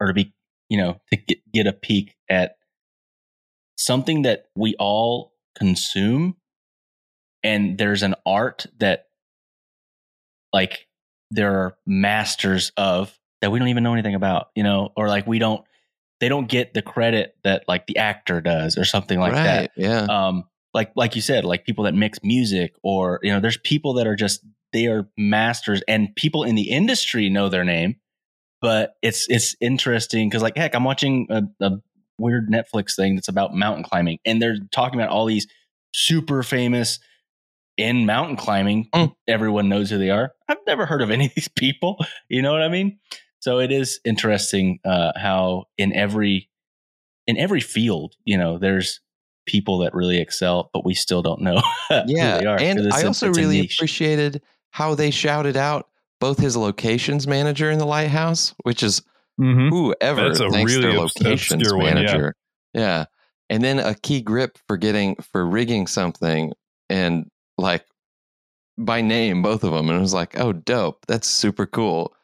or 0.00 0.06
to 0.08 0.12
be 0.14 0.32
you 0.68 0.78
know 0.78 1.00
to 1.12 1.16
get, 1.16 1.38
get 1.52 1.66
a 1.66 1.72
peek 1.72 2.14
at 2.30 2.56
something 3.76 4.22
that 4.22 4.46
we 4.54 4.74
all 4.78 5.32
consume 5.56 6.36
and 7.42 7.78
there's 7.78 8.02
an 8.02 8.14
art 8.26 8.66
that 8.78 9.06
like 10.52 10.86
there 11.30 11.52
are 11.52 11.76
masters 11.86 12.72
of 12.76 13.16
that 13.40 13.50
we 13.50 13.58
don't 13.58 13.68
even 13.68 13.82
know 13.82 13.92
anything 13.92 14.14
about 14.14 14.48
you 14.54 14.62
know 14.62 14.90
or 14.96 15.08
like 15.08 15.26
we 15.26 15.38
don't 15.38 15.64
they 16.20 16.28
don't 16.28 16.48
get 16.48 16.74
the 16.74 16.82
credit 16.82 17.36
that 17.44 17.64
like 17.68 17.86
the 17.86 17.98
actor 17.98 18.40
does 18.40 18.78
or 18.78 18.84
something 18.84 19.18
like 19.18 19.32
that? 19.32 19.72
Yeah. 19.76 20.06
um 20.08 20.44
like 20.72 20.92
like 20.96 21.16
you 21.16 21.22
said 21.22 21.44
like 21.44 21.64
people 21.64 21.84
that 21.84 21.94
mix 21.94 22.18
music 22.22 22.74
or 22.82 23.20
you 23.22 23.32
know 23.32 23.40
there's 23.40 23.58
people 23.58 23.94
that 23.94 24.06
are 24.06 24.16
just 24.16 24.44
they 24.72 24.86
are 24.86 25.08
masters 25.16 25.82
and 25.86 26.14
people 26.16 26.42
in 26.44 26.54
the 26.54 26.70
industry 26.70 27.30
know 27.30 27.48
their 27.48 27.64
name 27.64 27.96
but 28.60 28.94
it's 29.02 29.26
it's 29.28 29.54
interesting 29.60 30.28
because 30.28 30.42
like 30.42 30.56
heck 30.56 30.74
i'm 30.74 30.84
watching 30.84 31.26
a, 31.30 31.42
a 31.64 31.70
weird 32.18 32.48
netflix 32.50 32.94
thing 32.96 33.14
that's 33.16 33.28
about 33.28 33.54
mountain 33.54 33.82
climbing 33.84 34.18
and 34.24 34.40
they're 34.40 34.56
talking 34.72 34.98
about 35.00 35.10
all 35.10 35.26
these 35.26 35.46
super 35.92 36.42
famous 36.42 36.98
in 37.76 38.06
mountain 38.06 38.36
climbing 38.36 38.88
Mm. 38.94 39.14
everyone 39.26 39.68
knows 39.68 39.90
who 39.90 39.98
they 39.98 40.10
are 40.10 40.32
i've 40.48 40.58
never 40.66 40.86
heard 40.86 41.02
of 41.02 41.10
any 41.10 41.26
of 41.26 41.34
these 41.34 41.48
people 41.48 41.96
you 42.28 42.40
know 42.42 42.52
what 42.52 42.62
i 42.62 42.68
mean 42.68 42.98
so 43.40 43.58
it 43.58 43.72
is 43.72 44.00
interesting 44.04 44.78
uh 44.84 45.12
how 45.16 45.64
in 45.76 45.92
every 45.94 46.48
in 47.26 47.36
every 47.36 47.60
field 47.60 48.14
you 48.24 48.38
know 48.38 48.58
there's 48.58 49.00
people 49.46 49.78
that 49.78 49.92
really 49.94 50.18
excel 50.18 50.70
but 50.72 50.84
we 50.84 50.94
still 50.94 51.20
don't 51.20 51.40
know 51.42 51.60
yeah 52.06 52.34
who 52.36 52.40
they 52.40 52.46
are 52.46 52.58
and 52.60 52.92
i 52.92 53.02
also 53.02 53.28
really 53.32 53.62
niche. 53.62 53.76
appreciated 53.76 54.40
how 54.70 54.94
they 54.94 55.10
shouted 55.10 55.56
out 55.56 55.88
both 56.20 56.38
his 56.38 56.56
locations 56.56 57.26
manager 57.26 57.70
in 57.70 57.78
the 57.78 57.84
lighthouse 57.86 58.54
which 58.62 58.82
is 58.82 59.02
Mhm. 59.40 59.68
whoever 59.70 60.28
That's 60.28 60.40
a 60.40 60.50
thanks 60.50 60.72
really 60.74 60.90
their 60.90 60.98
locations 61.00 61.62
obscure 61.62 61.76
one, 61.78 61.86
yeah. 61.86 61.94
manager 61.94 62.34
yeah 62.74 63.04
and 63.50 63.62
then 63.64 63.78
a 63.78 63.94
key 63.94 64.20
grip 64.20 64.58
for 64.66 64.76
getting 64.76 65.16
for 65.16 65.44
rigging 65.46 65.86
something 65.86 66.52
and 66.88 67.28
like 67.58 67.84
by 68.78 69.00
name 69.00 69.42
both 69.42 69.64
of 69.64 69.72
them 69.72 69.88
and 69.88 69.98
it 69.98 70.00
was 70.02 70.14
like 70.14 70.38
oh 70.38 70.52
dope 70.52 71.04
that's 71.06 71.28
super 71.28 71.66
cool 71.66 72.14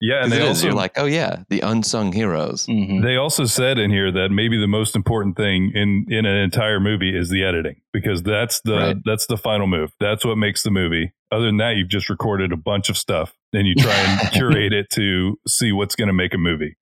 Yeah, 0.00 0.22
and 0.22 0.30
they 0.32 0.46
also 0.46 0.66
you're 0.66 0.76
like 0.76 0.92
oh 0.96 1.06
yeah 1.06 1.42
the 1.48 1.60
unsung 1.60 2.12
heroes 2.12 2.66
Mhm. 2.66 3.02
they 3.02 3.16
also 3.16 3.46
said 3.46 3.78
in 3.78 3.90
here 3.90 4.12
that 4.12 4.30
maybe 4.30 4.56
the 4.60 4.68
most 4.68 4.94
important 4.94 5.36
thing 5.36 5.72
in 5.74 6.06
in 6.08 6.24
an 6.24 6.36
entire 6.36 6.78
movie 6.78 7.16
is 7.16 7.30
the 7.30 7.44
editing 7.44 7.80
because 7.92 8.22
that's 8.22 8.60
the 8.60 8.74
Right. 8.76 8.96
that's 9.04 9.26
the 9.26 9.36
final 9.36 9.66
move. 9.66 9.90
That's 9.98 10.24
what 10.24 10.36
makes 10.38 10.62
the 10.62 10.70
movie. 10.70 11.12
Other 11.32 11.46
than 11.46 11.56
that, 11.58 11.76
you've 11.76 11.88
just 11.90 12.08
recorded 12.08 12.52
a 12.52 12.56
bunch 12.56 12.88
of 12.88 12.96
stuff 12.96 13.32
and 13.52 13.66
you 13.66 13.74
try 13.74 13.92
and 13.92 14.30
curate 14.32 14.72
it 14.72 14.86
to 14.92 15.36
see 15.48 15.72
what's 15.72 15.94
going 15.96 16.06
to 16.08 16.14
make 16.14 16.32
a 16.32 16.38
movie. 16.38 16.76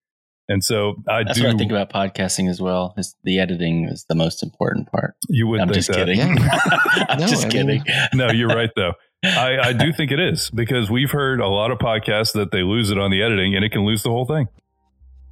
And 0.48 0.62
so 0.62 1.02
I 1.08 1.24
that's 1.24 1.38
do. 1.40 1.44
what 1.46 1.54
i 1.56 1.58
think 1.58 1.72
about 1.72 1.90
podcasting 1.90 2.48
as 2.48 2.60
well 2.60 2.94
is 2.96 3.16
the 3.24 3.40
editing 3.40 3.88
is 3.88 4.04
the 4.08 4.14
most 4.14 4.44
important 4.44 4.88
part 4.92 5.14
you 5.28 5.48
would 5.48 5.58
i'm 5.60 5.66
think 5.66 5.74
just 5.76 5.88
that. 5.88 5.96
kidding 6.06 6.18
Yeah. 6.18 6.58
i'm 7.08 7.18
No, 7.18 7.26
just 7.26 7.46
I 7.46 7.48
kidding 7.48 7.82
mean- 7.84 8.08
no, 8.14 8.30
you're 8.30 8.48
right 8.48 8.70
though. 8.76 8.92
I, 9.26 9.68
I 9.68 9.72
do 9.72 9.92
think 9.92 10.10
it 10.12 10.20
is 10.20 10.50
because 10.50 10.90
we've 10.90 11.10
heard 11.10 11.40
a 11.40 11.48
lot 11.48 11.70
of 11.70 11.78
podcasts 11.78 12.32
that 12.34 12.50
they 12.52 12.62
lose 12.62 12.90
it 12.90 12.98
on 12.98 13.10
the 13.10 13.22
editing 13.22 13.54
and 13.54 13.64
it 13.64 13.72
can 13.72 13.84
lose 13.84 14.02
the 14.02 14.10
whole 14.10 14.24
thing. 14.26 14.48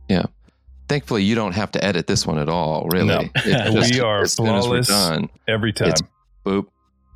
Yeah. 0.08 0.24
Thankfully 0.88 1.22
you 1.24 1.34
don't 1.34 1.54
have 1.54 1.72
to 1.72 1.84
edit 1.84 2.06
this 2.06 2.26
one 2.26 2.38
at 2.38 2.48
all 2.48 2.86
really 2.90 3.06
No. 3.06 3.22
It's 3.36 3.90
We 3.94 4.00
are 4.00 4.22
as 4.22 4.32
soon 4.34 4.48
as 4.48 4.68
we're 4.68 4.82
flawless. 4.82 4.88
done 4.88 5.28
Every 5.48 5.72
time. 5.72 5.88
It's- 5.88 6.02
boop 6.44 6.66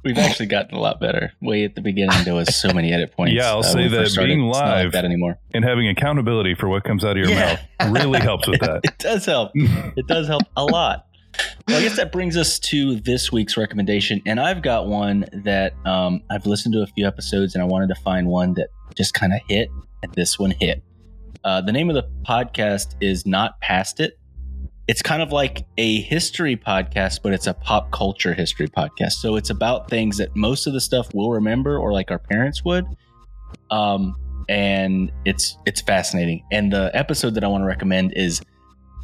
We've 0.04 0.16
actually 0.16 0.46
gotten 0.46 0.76
a 0.76 0.80
lot 0.80 1.00
better. 1.00 1.32
Way 1.42 1.64
at 1.64 1.74
the 1.74 1.80
beginning, 1.82 2.24
there 2.24 2.32
was 2.34 2.54
so 2.54 2.72
many 2.72 2.92
edit 2.92 3.12
points. 3.16 3.34
Yeah, 3.36 3.48
I'll 3.50 3.58
uh, 3.58 3.62
say 3.64 3.88
that 3.88 4.08
started. 4.08 4.28
being 4.28 4.48
It's 4.48 4.56
not 4.58 4.64
like 4.68 4.84
live- 4.84 4.92
that 4.92 5.04
anymore. 5.04 5.38
and 5.52 5.64
having 5.64 5.88
accountability 5.88 6.54
for 6.54 6.68
what 6.68 6.84
comes 6.84 7.04
out 7.04 7.10
of 7.10 7.16
your 7.18 7.28
Yeah. 7.30 7.58
mouth 7.80 7.92
really 7.92 8.20
helps 8.20 8.46
with 8.48 8.60
that. 8.60 8.80
it 8.84 8.96
does 8.98 9.26
help. 9.26 9.50
It 9.54 10.06
does 10.06 10.28
help 10.28 10.44
a 10.56 10.64
lot. 10.64 11.04
Well, 11.66 11.76
I 11.76 11.82
guess 11.82 11.96
that 11.96 12.12
brings 12.12 12.36
us 12.36 12.58
to 12.60 12.96
this 12.96 13.30
week's 13.30 13.56
recommendation, 13.56 14.22
and 14.26 14.40
I've 14.40 14.62
got 14.62 14.86
one 14.86 15.26
that 15.32 15.74
um, 15.84 16.22
I've 16.30 16.46
listened 16.46 16.72
to 16.74 16.82
a 16.82 16.86
few 16.86 17.06
episodes, 17.06 17.54
and 17.54 17.62
I 17.62 17.66
wanted 17.66 17.88
to 17.88 17.94
find 17.96 18.26
one 18.26 18.54
that 18.54 18.68
just 18.96 19.14
kind 19.14 19.32
of 19.32 19.40
hit, 19.48 19.68
and 20.02 20.12
this 20.14 20.38
one 20.38 20.52
hit. 20.52 20.82
Uh, 21.44 21.60
the 21.60 21.72
name 21.72 21.88
of 21.88 21.94
the 21.94 22.08
podcast 22.26 22.94
is 23.00 23.26
Not 23.26 23.60
Past 23.60 24.00
It. 24.00 24.18
It's 24.88 25.02
kind 25.02 25.20
of 25.20 25.30
like 25.32 25.66
a 25.76 26.00
history 26.00 26.56
podcast, 26.56 27.20
but 27.22 27.34
it's 27.34 27.46
a 27.46 27.54
pop 27.54 27.92
culture 27.92 28.32
history 28.32 28.68
podcast. 28.68 29.12
So 29.12 29.36
it's 29.36 29.50
about 29.50 29.90
things 29.90 30.16
that 30.16 30.34
most 30.34 30.66
of 30.66 30.72
the 30.72 30.80
stuff 30.80 31.08
we'll 31.12 31.30
remember, 31.30 31.78
or 31.78 31.92
like 31.92 32.10
our 32.10 32.18
parents 32.18 32.64
would. 32.64 32.86
Um, 33.70 34.16
and 34.48 35.12
it's 35.24 35.58
it's 35.66 35.82
fascinating. 35.82 36.42
And 36.50 36.72
the 36.72 36.90
episode 36.94 37.34
that 37.34 37.44
I 37.44 37.48
want 37.48 37.62
to 37.62 37.66
recommend 37.66 38.14
is 38.16 38.40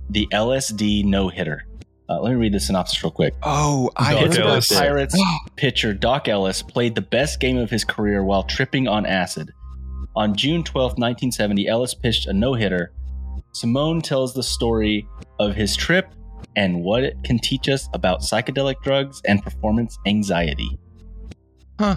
the 0.08 0.26
LSD 0.32 1.04
no 1.04 1.28
hitter. 1.28 1.66
Uh, 2.08 2.20
let 2.20 2.30
me 2.30 2.36
read 2.36 2.52
the 2.52 2.60
synopsis 2.60 3.02
real 3.02 3.10
quick. 3.10 3.34
oh 3.42 3.90
i 3.96 4.12
Doc 4.12 4.20
heard 4.20 4.26
Pittsburgh 4.26 4.44
about 4.44 4.52
Ellis. 4.52 4.68
Pirates 4.72 5.22
pitcher 5.56 5.94
Doc 5.94 6.28
Ellis 6.28 6.62
played 6.62 6.94
the 6.94 7.00
best 7.00 7.40
game 7.40 7.56
of 7.56 7.70
his 7.70 7.84
career 7.84 8.22
while 8.22 8.42
tripping 8.42 8.86
on 8.88 9.06
acid. 9.06 9.50
On 10.16 10.34
June 10.36 10.62
12, 10.62 10.92
1970, 10.92 11.66
Ellis 11.66 11.94
pitched 11.94 12.26
a 12.26 12.32
no 12.32 12.54
hitter. 12.54 12.92
Simone 13.52 14.00
tells 14.00 14.34
the 14.34 14.42
story 14.42 15.08
of 15.40 15.54
his 15.54 15.74
trip 15.76 16.06
and 16.56 16.82
what 16.82 17.02
it 17.02 17.16
can 17.24 17.38
teach 17.38 17.68
us 17.68 17.88
about 17.94 18.20
psychedelic 18.20 18.76
drugs 18.82 19.20
and 19.26 19.42
performance 19.42 19.98
anxiety. 20.06 20.78
Huh. 21.80 21.96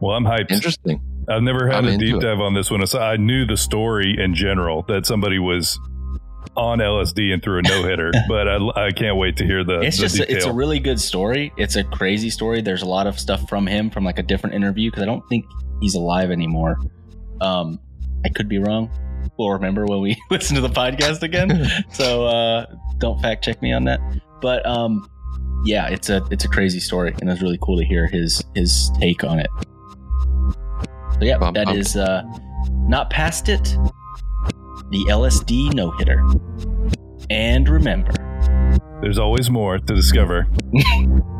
Well, 0.00 0.16
I'm 0.16 0.24
hyped. 0.24 0.50
interesting 0.50 1.00
I've 1.28 1.42
never 1.42 1.66
had 1.66 1.78
I'm 1.78 1.86
a 1.86 1.92
into 1.92 2.04
deep 2.06 2.16
it. 2.16 2.20
dive 2.20 2.40
on 2.40 2.54
this 2.54 2.70
one. 2.70 2.86
So 2.86 3.00
I 3.00 3.16
knew 3.16 3.46
the 3.46 3.56
story 3.56 4.16
in 4.18 4.34
general 4.34 4.84
that 4.88 5.06
somebody 5.06 5.38
was 5.38 5.78
on 6.56 6.78
LSD 6.78 7.32
and 7.32 7.42
threw 7.42 7.58
a 7.58 7.62
no 7.62 7.82
hitter. 7.82 8.12
but 8.28 8.48
I, 8.48 8.86
I, 8.86 8.90
can't 8.92 9.16
wait 9.16 9.36
to 9.38 9.44
hear 9.44 9.64
the. 9.64 9.80
It's 9.80 9.96
the 9.96 10.02
just 10.02 10.16
detail. 10.16 10.36
it's 10.36 10.46
a 10.46 10.52
really 10.52 10.78
good 10.78 11.00
story. 11.00 11.52
It's 11.56 11.76
a 11.76 11.84
crazy 11.84 12.30
story. 12.30 12.62
There's 12.62 12.82
a 12.82 12.86
lot 12.86 13.06
of 13.06 13.18
stuff 13.18 13.48
from 13.48 13.66
him 13.66 13.90
from 13.90 14.04
like 14.04 14.18
a 14.18 14.22
different 14.22 14.54
interview 14.54 14.90
because 14.90 15.02
I 15.02 15.06
don't 15.06 15.26
think 15.28 15.46
he's 15.80 15.94
alive 15.94 16.30
anymore. 16.30 16.78
Um, 17.40 17.78
I 18.24 18.28
could 18.30 18.48
be 18.48 18.58
wrong. 18.58 18.90
We'll 19.38 19.50
remember 19.50 19.84
when 19.86 20.00
we 20.00 20.16
listen 20.30 20.54
to 20.56 20.60
the 20.60 20.68
podcast 20.68 21.22
again. 21.22 21.66
so 21.92 22.26
uh, 22.26 22.66
don't 22.98 23.20
fact 23.20 23.44
check 23.44 23.60
me 23.62 23.72
on 23.72 23.84
that. 23.84 24.00
But 24.40 24.66
um, 24.66 25.08
yeah, 25.64 25.88
it's 25.88 26.08
a 26.10 26.24
it's 26.30 26.44
a 26.44 26.48
crazy 26.48 26.80
story, 26.80 27.14
and 27.20 27.30
it's 27.30 27.42
really 27.42 27.58
cool 27.60 27.76
to 27.78 27.84
hear 27.84 28.06
his 28.06 28.42
his 28.54 28.90
take 29.00 29.24
on 29.24 29.38
it. 29.38 29.50
So 31.14 31.24
yeah, 31.24 31.38
Bum, 31.38 31.54
that 31.54 31.66
bum. 31.66 31.78
is 31.78 31.96
uh, 31.96 32.22
not 32.72 33.10
past 33.10 33.48
it. 33.48 33.76
The 34.90 35.04
LSD 35.08 35.74
no 35.74 35.90
hitter. 35.92 36.22
And 37.30 37.68
remember, 37.68 38.12
There's 39.02 39.18
always 39.18 39.50
more 39.50 39.78
to 39.78 39.94
discover. 39.94 40.46